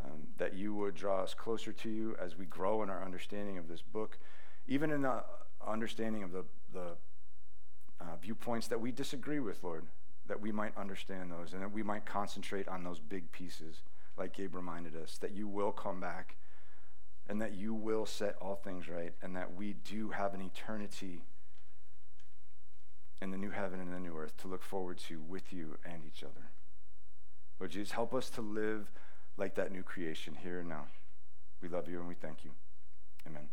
Um, 0.05 0.27
that 0.39 0.55
you 0.55 0.75
would 0.75 0.97
draw 0.97 1.23
us 1.23 1.33
closer 1.33 1.73
to 1.73 1.89
you 1.89 2.17
as 2.21 2.37
we 2.37 2.45
grow 2.47 2.83
in 2.83 2.91
our 2.91 3.05
understanding 3.05 3.57
of 3.57 3.69
this 3.69 3.83
book, 3.83 4.19
even 4.67 4.91
in 4.91 5.03
the 5.03 5.23
understanding 5.65 6.25
of 6.25 6.33
the, 6.33 6.45
the 6.73 6.97
uh, 8.01 8.17
viewpoints 8.21 8.67
that 8.69 8.81
we 8.81 8.91
disagree 8.91 9.39
with, 9.39 9.63
Lord, 9.63 9.87
that 10.27 10.41
we 10.41 10.51
might 10.51 10.77
understand 10.77 11.31
those 11.31 11.53
and 11.53 11.63
that 11.63 11.71
we 11.71 11.85
might 11.85 12.05
concentrate 12.05 12.67
on 12.67 12.83
those 12.83 12.99
big 12.99 13.31
pieces, 13.31 13.83
like 14.17 14.35
Gabe 14.35 14.57
reminded 14.57 14.97
us, 14.97 15.19
that 15.19 15.33
you 15.33 15.47
will 15.47 15.73
come 15.73 16.01
back 16.01 16.37
and 17.29 17.41
that 17.41 17.55
you 17.55 17.73
will 17.73 18.07
set 18.07 18.37
all 18.41 18.57
things 18.57 18.89
right 18.89 19.13
and 19.23 19.37
that 19.37 19.55
we 19.55 19.75
do 19.85 20.11
have 20.11 20.35
an 20.35 20.41
eternity 20.43 21.23
in 23.21 23.31
the 23.31 23.39
new 23.39 23.51
heaven 23.51 23.79
and 23.79 23.93
the 23.93 24.01
new 24.01 24.17
earth 24.17 24.37
to 24.39 24.49
look 24.49 24.65
forward 24.65 24.99
to 24.99 25.23
with 25.23 25.53
you 25.53 25.79
and 25.85 26.03
each 26.05 26.25
other. 26.25 26.51
Lord 27.63 27.71
Jesus, 27.71 27.93
help 27.93 28.13
us 28.13 28.29
to 28.31 28.41
live 28.41 28.91
like 29.37 29.55
that 29.55 29.71
new 29.71 29.85
creation 29.85 30.37
here 30.43 30.59
and 30.59 30.69
now. 30.69 30.87
We 31.63 31.69
love 31.69 31.89
you 31.89 32.01
and 32.01 32.09
we 32.09 32.17
thank 32.17 32.45
you. 32.45 32.51
Amen. 33.25 33.51